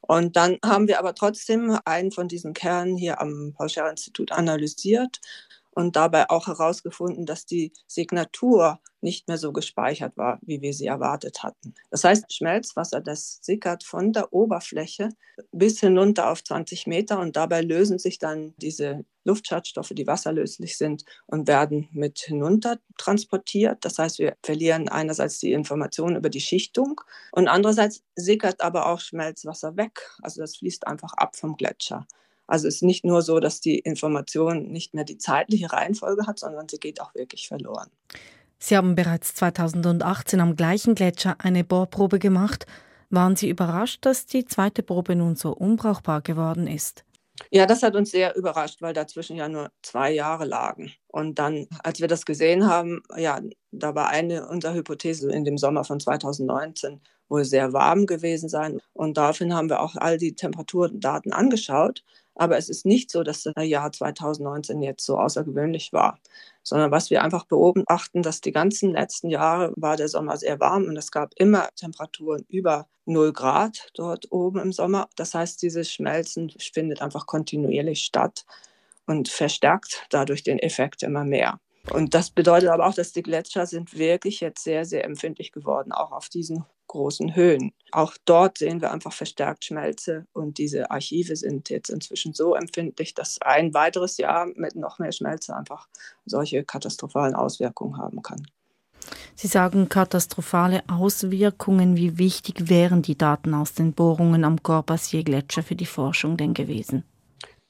Und 0.00 0.36
dann 0.36 0.58
haben 0.64 0.88
wir 0.88 0.98
aber 0.98 1.14
trotzdem 1.14 1.78
einen 1.84 2.12
von 2.12 2.28
diesen 2.28 2.52
Kernen 2.52 2.96
hier 2.96 3.20
am 3.20 3.52
Paul-Scherrer-Institut 3.56 4.32
analysiert 4.32 5.20
und 5.72 5.96
dabei 5.96 6.28
auch 6.30 6.46
herausgefunden, 6.46 7.26
dass 7.26 7.46
die 7.46 7.72
Signatur 7.86 8.80
nicht 9.00 9.28
mehr 9.28 9.38
so 9.38 9.52
gespeichert 9.52 10.16
war, 10.16 10.38
wie 10.42 10.60
wir 10.60 10.74
sie 10.74 10.86
erwartet 10.86 11.42
hatten. 11.42 11.74
Das 11.90 12.04
heißt, 12.04 12.32
Schmelzwasser, 12.32 13.00
das 13.00 13.38
sickert 13.42 13.82
von 13.84 14.12
der 14.12 14.32
Oberfläche 14.32 15.08
bis 15.52 15.80
hinunter 15.80 16.30
auf 16.30 16.44
20 16.44 16.86
Meter 16.86 17.18
und 17.18 17.36
dabei 17.36 17.62
lösen 17.62 17.98
sich 17.98 18.18
dann 18.18 18.54
diese 18.58 19.04
Luftschadstoffe, 19.24 19.92
die 19.92 20.06
wasserlöslich 20.06 20.76
sind, 20.76 21.04
und 21.26 21.48
werden 21.48 21.88
mit 21.92 22.18
hinunter 22.20 22.78
transportiert. 22.98 23.84
Das 23.84 23.98
heißt, 23.98 24.18
wir 24.18 24.36
verlieren 24.42 24.88
einerseits 24.88 25.38
die 25.38 25.52
Information 25.52 26.16
über 26.16 26.30
die 26.30 26.40
Schichtung 26.40 27.00
und 27.32 27.48
andererseits 27.48 28.02
sickert 28.16 28.60
aber 28.60 28.86
auch 28.86 29.00
Schmelzwasser 29.00 29.76
weg. 29.76 30.10
Also 30.22 30.40
das 30.40 30.56
fließt 30.56 30.86
einfach 30.86 31.12
ab 31.14 31.36
vom 31.36 31.56
Gletscher. 31.56 32.06
Also 32.50 32.66
es 32.66 32.76
ist 32.76 32.82
nicht 32.82 33.04
nur 33.04 33.22
so, 33.22 33.38
dass 33.38 33.60
die 33.60 33.78
Information 33.78 34.72
nicht 34.72 34.92
mehr 34.92 35.04
die 35.04 35.18
zeitliche 35.18 35.72
Reihenfolge 35.72 36.26
hat, 36.26 36.40
sondern 36.40 36.68
sie 36.68 36.78
geht 36.78 37.00
auch 37.00 37.14
wirklich 37.14 37.46
verloren. 37.46 37.88
Sie 38.58 38.76
haben 38.76 38.96
bereits 38.96 39.34
2018 39.36 40.40
am 40.40 40.56
gleichen 40.56 40.94
Gletscher 40.94 41.36
eine 41.38 41.62
Bohrprobe 41.64 42.18
gemacht. 42.18 42.66
Waren 43.08 43.36
Sie 43.36 43.48
überrascht, 43.48 44.04
dass 44.04 44.26
die 44.26 44.44
zweite 44.44 44.82
Probe 44.82 45.16
nun 45.16 45.36
so 45.36 45.52
unbrauchbar 45.52 46.22
geworden 46.22 46.66
ist? 46.66 47.04
Ja, 47.50 47.66
das 47.66 47.82
hat 47.82 47.96
uns 47.96 48.10
sehr 48.10 48.36
überrascht, 48.36 48.82
weil 48.82 48.92
dazwischen 48.92 49.36
ja 49.36 49.48
nur 49.48 49.70
zwei 49.82 50.12
Jahre 50.12 50.44
lagen. 50.44 50.92
Und 51.06 51.38
dann, 51.38 51.66
als 51.82 52.00
wir 52.00 52.08
das 52.08 52.26
gesehen 52.26 52.66
haben, 52.66 53.02
ja, 53.16 53.40
da 53.70 53.94
war 53.94 54.08
eine 54.08 54.48
unserer 54.48 54.74
Hypothese 54.74 55.30
in 55.32 55.44
dem 55.44 55.56
Sommer 55.56 55.84
von 55.84 56.00
2019 56.00 57.00
wohl 57.28 57.44
sehr 57.44 57.72
warm 57.72 58.06
gewesen 58.06 58.48
sein. 58.48 58.80
Und 58.92 59.16
daraufhin 59.16 59.54
haben 59.54 59.70
wir 59.70 59.80
auch 59.80 59.96
all 59.96 60.18
die 60.18 60.34
Temperaturdaten 60.34 61.32
angeschaut. 61.32 62.04
Aber 62.34 62.56
es 62.56 62.68
ist 62.68 62.86
nicht 62.86 63.10
so, 63.10 63.22
dass 63.22 63.42
das 63.42 63.54
Jahr 63.66 63.92
2019 63.92 64.82
jetzt 64.82 65.04
so 65.04 65.18
außergewöhnlich 65.18 65.92
war, 65.92 66.18
sondern 66.62 66.90
was 66.90 67.10
wir 67.10 67.22
einfach 67.22 67.44
beobachten, 67.44 68.22
dass 68.22 68.40
die 68.40 68.52
ganzen 68.52 68.92
letzten 68.92 69.28
Jahre 69.28 69.72
war 69.76 69.96
der 69.96 70.08
Sommer 70.08 70.36
sehr 70.36 70.60
warm 70.60 70.84
und 70.84 70.96
es 70.96 71.10
gab 71.10 71.32
immer 71.36 71.68
Temperaturen 71.76 72.44
über 72.48 72.88
0 73.06 73.32
Grad 73.32 73.90
dort 73.94 74.30
oben 74.30 74.60
im 74.60 74.72
Sommer. 74.72 75.08
Das 75.16 75.34
heißt, 75.34 75.60
dieses 75.62 75.90
Schmelzen 75.90 76.50
findet 76.58 77.02
einfach 77.02 77.26
kontinuierlich 77.26 78.04
statt 78.04 78.44
und 79.06 79.28
verstärkt 79.28 80.06
dadurch 80.10 80.42
den 80.42 80.58
Effekt 80.58 81.02
immer 81.02 81.24
mehr. 81.24 81.58
Und 81.90 82.14
das 82.14 82.30
bedeutet 82.30 82.68
aber 82.68 82.86
auch, 82.86 82.94
dass 82.94 83.12
die 83.12 83.22
Gletscher 83.22 83.66
sind 83.66 83.98
wirklich 83.98 84.40
jetzt 84.40 84.62
sehr, 84.62 84.84
sehr 84.84 85.04
empfindlich 85.04 85.50
geworden, 85.50 85.92
auch 85.92 86.12
auf 86.12 86.28
diesen 86.28 86.64
großen 86.90 87.36
Höhen. 87.36 87.72
Auch 87.92 88.14
dort 88.24 88.58
sehen 88.58 88.80
wir 88.80 88.90
einfach 88.90 89.12
verstärkt 89.12 89.64
Schmelze 89.64 90.26
und 90.32 90.58
diese 90.58 90.90
Archive 90.90 91.36
sind 91.36 91.70
jetzt 91.70 91.88
inzwischen 91.88 92.34
so 92.34 92.54
empfindlich, 92.56 93.14
dass 93.14 93.40
ein 93.40 93.72
weiteres 93.74 94.16
Jahr 94.16 94.46
mit 94.56 94.74
noch 94.74 94.98
mehr 94.98 95.12
Schmelze 95.12 95.54
einfach 95.54 95.88
solche 96.26 96.64
katastrophalen 96.64 97.36
Auswirkungen 97.36 97.96
haben 97.96 98.22
kann. 98.22 98.44
Sie 99.36 99.46
sagen 99.46 99.88
katastrophale 99.88 100.82
Auswirkungen. 100.88 101.96
Wie 101.96 102.18
wichtig 102.18 102.68
wären 102.68 103.02
die 103.02 103.16
Daten 103.16 103.54
aus 103.54 103.72
den 103.72 103.92
Bohrungen 103.92 104.44
am 104.44 104.62
Corpassier-Gletscher 104.62 105.62
für 105.62 105.76
die 105.76 105.86
Forschung 105.86 106.36
denn 106.36 106.54
gewesen? 106.54 107.04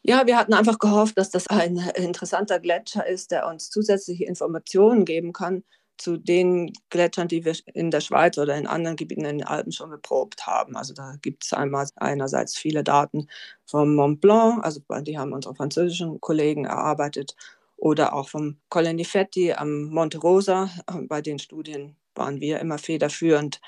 Ja, 0.02 0.26
wir 0.26 0.38
hatten 0.38 0.54
einfach 0.54 0.78
gehofft, 0.78 1.18
dass 1.18 1.30
das 1.30 1.46
ein 1.46 1.76
interessanter 1.94 2.59
Gletscher 2.59 3.06
ist, 3.06 3.30
der 3.33 3.46
uns 3.46 3.68
zusätzliche 3.68 4.24
Informationen 4.24 5.04
geben 5.04 5.35
kann 5.35 5.62
zu 6.00 6.16
den 6.16 6.72
Gletschern, 6.88 7.28
die 7.28 7.44
wir 7.44 7.54
in 7.74 7.90
der 7.90 8.00
Schweiz 8.00 8.38
oder 8.38 8.56
in 8.56 8.66
anderen 8.66 8.96
Gebieten 8.96 9.24
in 9.24 9.38
den 9.38 9.46
Alpen 9.46 9.72
schon 9.72 9.90
beprobt 9.90 10.46
haben. 10.46 10.76
Also 10.76 10.94
da 10.94 11.16
gibt 11.20 11.44
es 11.44 11.52
einmal 11.52 11.86
einerseits 11.96 12.56
viele 12.56 12.82
Daten 12.82 13.28
vom 13.66 13.94
Mont 13.94 14.20
Blanc, 14.20 14.64
also 14.64 14.80
die 15.02 15.18
haben 15.18 15.32
unsere 15.32 15.54
französischen 15.54 16.20
Kollegen 16.20 16.64
erarbeitet, 16.64 17.36
oder 17.76 18.12
auch 18.12 18.28
vom 18.28 18.58
Colin 18.68 19.02
Fetti 19.04 19.54
am 19.54 19.84
Monte 19.84 20.18
Rosa. 20.18 20.70
Bei 21.08 21.22
den 21.22 21.38
Studien 21.38 21.96
waren 22.14 22.40
wir 22.40 22.60
immer 22.60 22.78
federführend. 22.78 23.60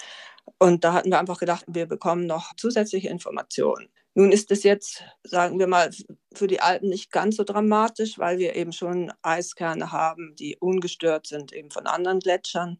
Und 0.58 0.84
da 0.84 0.92
hatten 0.92 1.10
wir 1.10 1.18
einfach 1.18 1.38
gedacht, 1.38 1.64
wir 1.66 1.86
bekommen 1.86 2.26
noch 2.26 2.54
zusätzliche 2.56 3.08
Informationen. 3.08 3.88
Nun 4.14 4.30
ist 4.30 4.50
es 4.50 4.62
jetzt, 4.62 5.04
sagen 5.24 5.58
wir 5.58 5.66
mal, 5.66 5.90
für 6.34 6.46
die 6.46 6.60
Alpen 6.60 6.90
nicht 6.90 7.10
ganz 7.10 7.36
so 7.36 7.44
dramatisch, 7.44 8.18
weil 8.18 8.38
wir 8.38 8.54
eben 8.56 8.72
schon 8.72 9.12
Eiskerne 9.22 9.90
haben, 9.90 10.36
die 10.38 10.56
ungestört 10.58 11.26
sind 11.26 11.52
eben 11.52 11.70
von 11.70 11.86
anderen 11.86 12.20
Gletschern. 12.20 12.78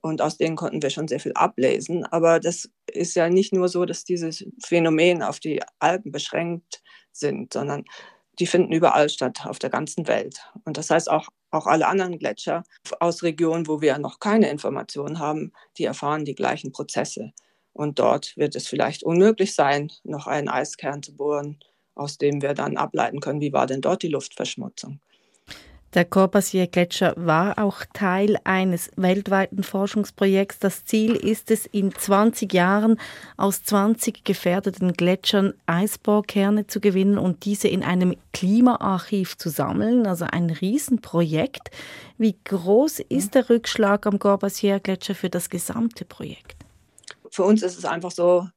Und 0.00 0.22
aus 0.22 0.36
denen 0.36 0.54
konnten 0.54 0.80
wir 0.80 0.90
schon 0.90 1.08
sehr 1.08 1.18
viel 1.18 1.32
ablesen. 1.32 2.04
Aber 2.06 2.38
das 2.38 2.70
ist 2.86 3.16
ja 3.16 3.28
nicht 3.28 3.52
nur 3.52 3.68
so, 3.68 3.84
dass 3.84 4.04
dieses 4.04 4.44
Phänomen 4.64 5.22
auf 5.22 5.40
die 5.40 5.60
Alpen 5.80 6.12
beschränkt 6.12 6.82
sind, 7.10 7.52
sondern 7.52 7.84
die 8.38 8.46
finden 8.46 8.72
überall 8.72 9.08
statt, 9.08 9.40
auf 9.46 9.58
der 9.58 9.70
ganzen 9.70 10.06
Welt. 10.06 10.40
Und 10.64 10.76
das 10.76 10.90
heißt 10.90 11.10
auch, 11.10 11.28
auch 11.50 11.66
alle 11.66 11.88
anderen 11.88 12.18
Gletscher 12.18 12.62
aus 13.00 13.24
Regionen, 13.24 13.66
wo 13.66 13.80
wir 13.80 13.98
noch 13.98 14.20
keine 14.20 14.48
Informationen 14.50 15.18
haben, 15.18 15.52
die 15.76 15.84
erfahren 15.84 16.24
die 16.24 16.36
gleichen 16.36 16.70
Prozesse. 16.70 17.32
Und 17.78 18.00
dort 18.00 18.36
wird 18.36 18.56
es 18.56 18.66
vielleicht 18.66 19.04
unmöglich 19.04 19.54
sein, 19.54 19.92
noch 20.02 20.26
einen 20.26 20.48
Eiskern 20.48 21.00
zu 21.00 21.14
bohren, 21.14 21.60
aus 21.94 22.18
dem 22.18 22.42
wir 22.42 22.52
dann 22.52 22.76
ableiten 22.76 23.20
können, 23.20 23.40
wie 23.40 23.52
war 23.52 23.68
denn 23.68 23.80
dort 23.80 24.02
die 24.02 24.08
Luftverschmutzung. 24.08 24.98
Der 25.94 26.04
Corpassier-Gletscher 26.04 27.14
war 27.16 27.56
auch 27.60 27.84
Teil 27.92 28.36
eines 28.42 28.90
weltweiten 28.96 29.62
Forschungsprojekts. 29.62 30.58
Das 30.58 30.86
Ziel 30.86 31.14
ist 31.14 31.52
es, 31.52 31.66
in 31.66 31.94
20 31.94 32.52
Jahren 32.52 32.98
aus 33.36 33.62
20 33.62 34.24
gefährdeten 34.24 34.94
Gletschern 34.94 35.54
Eisbohrkerne 35.66 36.66
zu 36.66 36.80
gewinnen 36.80 37.16
und 37.16 37.44
diese 37.44 37.68
in 37.68 37.84
einem 37.84 38.16
Klimaarchiv 38.32 39.38
zu 39.38 39.50
sammeln. 39.50 40.04
Also 40.04 40.24
ein 40.28 40.50
Riesenprojekt. 40.50 41.70
Wie 42.16 42.36
groß 42.42 42.98
ist 42.98 43.36
der 43.36 43.48
Rückschlag 43.48 44.04
am 44.04 44.18
Corpassier-Gletscher 44.18 45.14
für 45.14 45.30
das 45.30 45.48
gesamte 45.48 46.04
Projekt? 46.04 46.57
Für 47.38 47.44
uns 47.44 47.62
ist 47.62 47.78
es 47.78 47.84
einfach 47.84 48.10
so, 48.10 48.48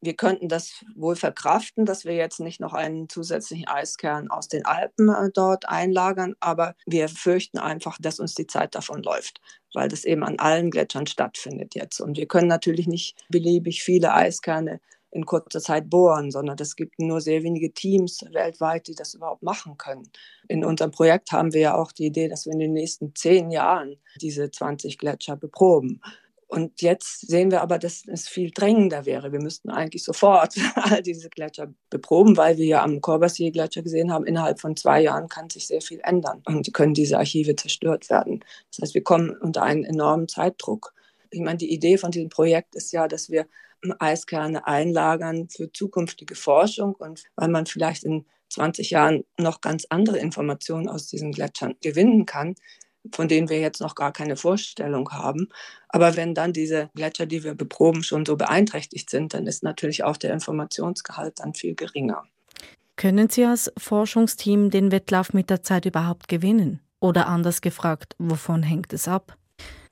wir 0.00 0.14
könnten 0.14 0.48
das 0.48 0.84
wohl 0.94 1.16
verkraften, 1.16 1.84
dass 1.84 2.04
wir 2.04 2.14
jetzt 2.14 2.38
nicht 2.38 2.60
noch 2.60 2.74
einen 2.74 3.08
zusätzlichen 3.08 3.66
Eiskern 3.66 4.30
aus 4.30 4.46
den 4.46 4.64
Alpen 4.66 5.08
äh, 5.08 5.30
dort 5.34 5.68
einlagern, 5.68 6.36
aber 6.38 6.76
wir 6.86 7.08
fürchten 7.08 7.58
einfach, 7.58 7.98
dass 8.00 8.20
uns 8.20 8.36
die 8.36 8.46
Zeit 8.46 8.76
davon 8.76 9.02
läuft, 9.02 9.40
weil 9.74 9.88
das 9.88 10.04
eben 10.04 10.22
an 10.22 10.38
allen 10.38 10.70
Gletschern 10.70 11.08
stattfindet 11.08 11.74
jetzt. 11.74 11.98
Und 12.00 12.18
wir 12.18 12.28
können 12.28 12.46
natürlich 12.46 12.86
nicht 12.86 13.20
beliebig 13.30 13.82
viele 13.82 14.14
Eiskerne 14.14 14.80
in 15.10 15.26
kurzer 15.26 15.60
Zeit 15.60 15.90
bohren, 15.90 16.30
sondern 16.30 16.56
es 16.60 16.76
gibt 16.76 17.00
nur 17.00 17.20
sehr 17.20 17.42
wenige 17.42 17.74
Teams 17.74 18.24
weltweit, 18.30 18.86
die 18.86 18.94
das 18.94 19.14
überhaupt 19.14 19.42
machen 19.42 19.76
können. 19.76 20.08
In 20.46 20.64
unserem 20.64 20.92
Projekt 20.92 21.32
haben 21.32 21.52
wir 21.52 21.60
ja 21.62 21.74
auch 21.74 21.90
die 21.90 22.06
Idee, 22.06 22.28
dass 22.28 22.46
wir 22.46 22.52
in 22.52 22.60
den 22.60 22.74
nächsten 22.74 23.12
zehn 23.16 23.50
Jahren 23.50 23.96
diese 24.20 24.52
20 24.52 24.98
Gletscher 24.98 25.34
beproben. 25.36 26.00
Und 26.50 26.82
jetzt 26.82 27.28
sehen 27.28 27.52
wir 27.52 27.62
aber, 27.62 27.78
dass 27.78 28.02
es 28.08 28.28
viel 28.28 28.50
drängender 28.50 29.06
wäre. 29.06 29.30
Wir 29.30 29.40
müssten 29.40 29.70
eigentlich 29.70 30.02
sofort 30.02 30.56
all 30.74 31.00
diese 31.00 31.30
Gletscher 31.30 31.72
beproben, 31.90 32.36
weil 32.36 32.58
wir 32.58 32.66
ja 32.66 32.82
am 32.82 33.00
Corbassier-Gletscher 33.00 33.82
gesehen 33.82 34.12
haben, 34.12 34.26
innerhalb 34.26 34.60
von 34.60 34.76
zwei 34.76 35.00
Jahren 35.00 35.28
kann 35.28 35.48
sich 35.48 35.68
sehr 35.68 35.80
viel 35.80 36.00
ändern 36.02 36.42
und 36.46 36.74
können 36.74 36.92
diese 36.92 37.18
Archive 37.18 37.54
zerstört 37.54 38.10
werden. 38.10 38.44
Das 38.70 38.82
heißt, 38.82 38.94
wir 38.94 39.04
kommen 39.04 39.30
unter 39.30 39.62
einen 39.62 39.84
enormen 39.84 40.26
Zeitdruck. 40.26 40.92
Ich 41.30 41.40
meine, 41.40 41.58
die 41.58 41.72
Idee 41.72 41.98
von 41.98 42.10
diesem 42.10 42.30
Projekt 42.30 42.74
ist 42.74 42.90
ja, 42.90 43.06
dass 43.06 43.30
wir 43.30 43.46
Eiskerne 44.00 44.66
einlagern 44.66 45.48
für 45.48 45.72
zukünftige 45.72 46.34
Forschung 46.34 46.96
und 46.96 47.22
weil 47.36 47.48
man 47.48 47.66
vielleicht 47.66 48.02
in 48.02 48.26
20 48.48 48.90
Jahren 48.90 49.24
noch 49.38 49.60
ganz 49.60 49.86
andere 49.88 50.18
Informationen 50.18 50.88
aus 50.88 51.06
diesen 51.06 51.30
Gletschern 51.30 51.76
gewinnen 51.80 52.26
kann, 52.26 52.56
von 53.12 53.28
denen 53.28 53.48
wir 53.48 53.60
jetzt 53.60 53.80
noch 53.80 53.94
gar 53.94 54.12
keine 54.12 54.36
Vorstellung 54.36 55.10
haben. 55.12 55.48
Aber 55.88 56.16
wenn 56.16 56.34
dann 56.34 56.52
diese 56.52 56.90
Gletscher, 56.94 57.26
die 57.26 57.44
wir 57.44 57.54
beproben, 57.54 58.02
schon 58.02 58.26
so 58.26 58.36
beeinträchtigt 58.36 59.10
sind, 59.10 59.34
dann 59.34 59.46
ist 59.46 59.62
natürlich 59.62 60.04
auch 60.04 60.16
der 60.16 60.32
Informationsgehalt 60.32 61.40
dann 61.40 61.54
viel 61.54 61.74
geringer. 61.74 62.24
Können 62.96 63.30
Sie 63.30 63.44
als 63.44 63.72
Forschungsteam 63.78 64.70
den 64.70 64.92
Wettlauf 64.92 65.32
mit 65.32 65.48
der 65.48 65.62
Zeit 65.62 65.86
überhaupt 65.86 66.28
gewinnen? 66.28 66.80
Oder 67.00 67.28
anders 67.28 67.62
gefragt, 67.62 68.14
wovon 68.18 68.62
hängt 68.62 68.92
es 68.92 69.08
ab? 69.08 69.38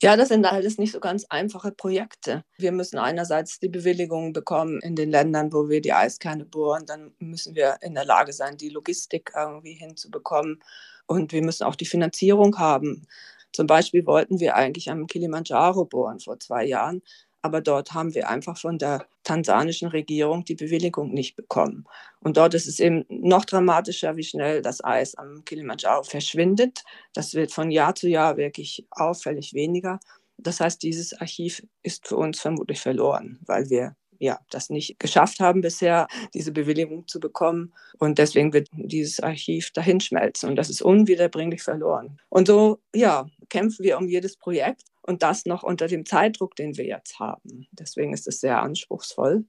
Ja, 0.01 0.16
das 0.16 0.29
sind 0.29 0.47
alles 0.47 0.79
nicht 0.79 0.92
so 0.92 1.01
ganz 1.01 1.25
einfache 1.29 1.73
Projekte. 1.73 2.44
Wir 2.57 2.71
müssen 2.71 2.99
einerseits 2.99 3.59
die 3.59 3.68
Bewilligung 3.68 4.33
bekommen 4.33 4.81
in 4.83 4.94
den 4.94 5.11
Ländern, 5.11 5.53
wo 5.53 5.68
wir 5.68 5.81
die 5.81 5.92
Eiskerne 5.92 6.44
bohren. 6.44 6.87
Dann 6.87 7.12
müssen 7.18 7.57
wir 7.57 7.79
in 7.81 7.94
der 7.94 8.05
Lage 8.05 8.33
sein, 8.33 8.57
die 8.57 8.68
Logistik 8.68 9.33
irgendwie 9.35 9.73
hinzubekommen. 9.73 10.62
Und 11.09 11.33
wir 11.33 11.42
müssen 11.42 11.64
auch 11.64 11.75
die 11.75 11.87
Finanzierung 11.87 12.59
haben. 12.59 13.09
Zum 13.53 13.66
Beispiel 13.66 14.07
wollten 14.07 14.38
wir 14.38 14.55
eigentlich 14.55 14.90
am 14.90 15.07
Kilimanjaro 15.07 15.87
bohren 15.87 16.21
vor 16.21 16.38
zwei 16.38 16.64
Jahren, 16.66 17.03
aber 17.40 17.61
dort 17.61 17.94
haben 17.94 18.14
wir 18.14 18.29
einfach 18.29 18.59
von 18.59 18.79
der 18.79 19.07
tansanischen 19.25 19.88
Regierung 19.88 20.44
die 20.44 20.55
Bewilligung 20.55 21.14
nicht 21.14 21.35
bekommen. 21.35 21.87
Und 22.21 22.37
dort 22.37 22.55
ist 22.55 22.66
es 22.66 22.79
eben 22.79 23.05
noch 23.09 23.44
dramatischer, 23.44 24.16
wie 24.16 24.25
schnell 24.25 24.61
das 24.61 24.85
Eis 24.85 25.14
am 25.14 25.44
Kilimanjaro 25.44 26.03
verschwindet. 26.03 26.85
Das 27.14 27.35
wird 27.35 27.53
von 27.53 27.71
Jahr 27.71 27.94
zu 27.94 28.09
Jahr 28.09 28.37
wirklich 28.37 28.87
auffällig 28.90 29.55
weniger. 29.55 29.99
Das 30.37 30.61
heißt, 30.61 30.83
dieses 30.83 31.18
Archiv 31.18 31.62
ist 31.83 32.07
für 32.07 32.16
uns 32.16 32.40
vermutlich 32.40 32.81
verloren, 32.81 33.38
weil 33.47 33.71
wir 33.71 33.97
ja, 34.18 34.40
das 34.50 34.70
nicht 34.70 34.98
geschafft 34.98 35.40
haben 35.40 35.61
bisher, 35.61 36.09
diese 36.35 36.52
Bewilligung 36.52 37.07
zu 37.07 37.20
bekommen. 37.20 37.72
Und 37.98 38.18
deswegen 38.18 38.52
wird 38.52 38.68
dieses 38.72 39.20
Archiv 39.20 39.70
dahinschmelzen 39.72 40.48
und 40.48 40.57
das 40.57 40.70
ist 40.70 40.83
unwiederbringlich 40.83 41.62
verloren. 41.62 42.18
Und 42.28 42.48
so, 42.48 42.81
ja, 42.94 43.26
kämpfen 43.48 43.85
wir 43.85 43.98
um 43.98 44.09
jedes 44.09 44.37
Projekt 44.37 44.83
und 45.02 45.22
das 45.22 45.46
noch 45.46 45.62
unter 45.62 45.87
dem 45.87 46.04
Zeitdruck, 46.04 46.57
den 46.57 46.76
wir 46.76 46.85
jetzt 46.85 47.18
haben. 47.18 47.66
Deswegen 47.72 48.12
ist 48.12 48.28
es 48.28 48.40
sehr 48.40 48.62
anspruchsvoll. 48.62 49.44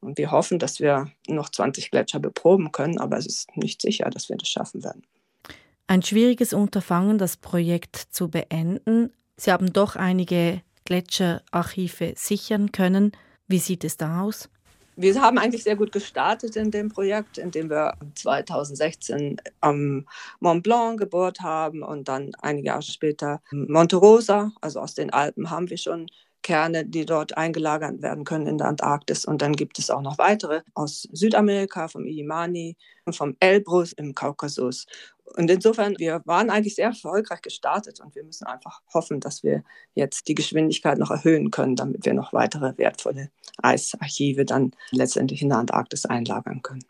Und 0.00 0.16
wir 0.16 0.30
hoffen, 0.30 0.58
dass 0.58 0.80
wir 0.80 1.10
noch 1.28 1.50
20 1.50 1.90
Gletscher 1.90 2.20
beproben 2.20 2.72
können, 2.72 2.98
aber 2.98 3.18
es 3.18 3.26
ist 3.26 3.54
nicht 3.56 3.82
sicher, 3.82 4.08
dass 4.08 4.28
wir 4.30 4.36
das 4.36 4.48
schaffen 4.48 4.82
werden. 4.82 5.02
Ein 5.86 6.02
schwieriges 6.02 6.54
Unterfangen, 6.54 7.18
das 7.18 7.36
Projekt 7.36 7.96
zu 7.96 8.30
beenden. 8.30 9.12
Sie 9.36 9.50
haben 9.50 9.72
doch 9.72 9.96
einige 9.96 10.62
Gletscherarchive 10.84 12.14
sichern 12.16 12.72
können. 12.72 13.12
Wie 13.50 13.58
sieht 13.58 13.82
es 13.82 13.96
da 13.96 14.22
aus? 14.22 14.48
Wir 14.94 15.20
haben 15.20 15.38
eigentlich 15.38 15.64
sehr 15.64 15.74
gut 15.74 15.90
gestartet 15.90 16.54
in 16.54 16.70
dem 16.70 16.88
Projekt, 16.88 17.36
indem 17.36 17.68
wir 17.68 17.94
2016 18.14 19.40
am 19.60 20.06
Mont 20.38 20.62
Blanc 20.62 21.00
gebohrt 21.00 21.40
haben 21.40 21.82
und 21.82 22.06
dann 22.06 22.30
einige 22.42 22.68
Jahre 22.68 22.82
später 22.82 23.40
Monte 23.50 23.96
Rosa, 23.96 24.52
also 24.60 24.78
aus 24.78 24.94
den 24.94 25.12
Alpen, 25.12 25.50
haben 25.50 25.68
wir 25.68 25.78
schon 25.78 26.06
Kerne, 26.42 26.86
die 26.86 27.04
dort 27.04 27.36
eingelagert 27.36 28.02
werden 28.02 28.24
können 28.24 28.46
in 28.46 28.58
der 28.58 28.68
Antarktis. 28.68 29.24
Und 29.24 29.42
dann 29.42 29.54
gibt 29.54 29.78
es 29.80 29.90
auch 29.90 30.00
noch 30.00 30.18
weitere 30.18 30.62
aus 30.74 31.08
Südamerika, 31.12 31.88
vom 31.88 32.06
Illimani, 32.06 32.76
vom 33.10 33.36
Elbrus 33.40 33.92
im 33.92 34.14
Kaukasus. 34.14 34.86
Und 35.36 35.50
insofern, 35.50 35.94
wir 35.98 36.22
waren 36.24 36.50
eigentlich 36.50 36.74
sehr 36.74 36.88
erfolgreich 36.88 37.42
gestartet 37.42 38.00
und 38.00 38.14
wir 38.14 38.24
müssen 38.24 38.46
einfach 38.46 38.82
hoffen, 38.92 39.20
dass 39.20 39.42
wir 39.42 39.62
jetzt 39.94 40.28
die 40.28 40.34
Geschwindigkeit 40.34 40.98
noch 40.98 41.10
erhöhen 41.10 41.50
können, 41.50 41.76
damit 41.76 42.04
wir 42.04 42.14
noch 42.14 42.32
weitere 42.32 42.76
wertvolle 42.78 43.30
Eisarchive 43.62 44.44
dann 44.44 44.72
letztendlich 44.90 45.42
in 45.42 45.50
der 45.50 45.58
Antarktis 45.58 46.06
einlagern 46.06 46.62
können. 46.62 46.84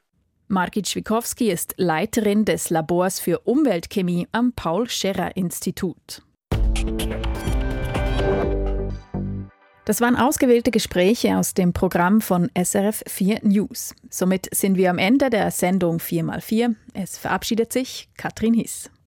Margit 0.48 0.88
Schwikowski 0.88 1.50
ist 1.50 1.74
Leiterin 1.76 2.44
des 2.44 2.70
Labors 2.70 3.20
für 3.20 3.40
Umweltchemie 3.40 4.26
am 4.32 4.52
Paul-Scherrer-Institut. 4.52 6.22
Das 9.90 10.00
waren 10.00 10.14
ausgewählte 10.14 10.70
Gespräche 10.70 11.36
aus 11.36 11.52
dem 11.52 11.72
Programm 11.72 12.20
von 12.20 12.48
SRF 12.56 13.02
4 13.08 13.40
News. 13.42 13.92
Somit 14.08 14.46
sind 14.54 14.76
wir 14.76 14.88
am 14.88 14.98
Ende 14.98 15.30
der 15.30 15.50
Sendung 15.50 15.96
4x4. 15.96 16.76
Es 16.94 17.18
verabschiedet 17.18 17.72
sich 17.72 18.08
Katrin 18.16 18.54
Hiss. 18.54 18.88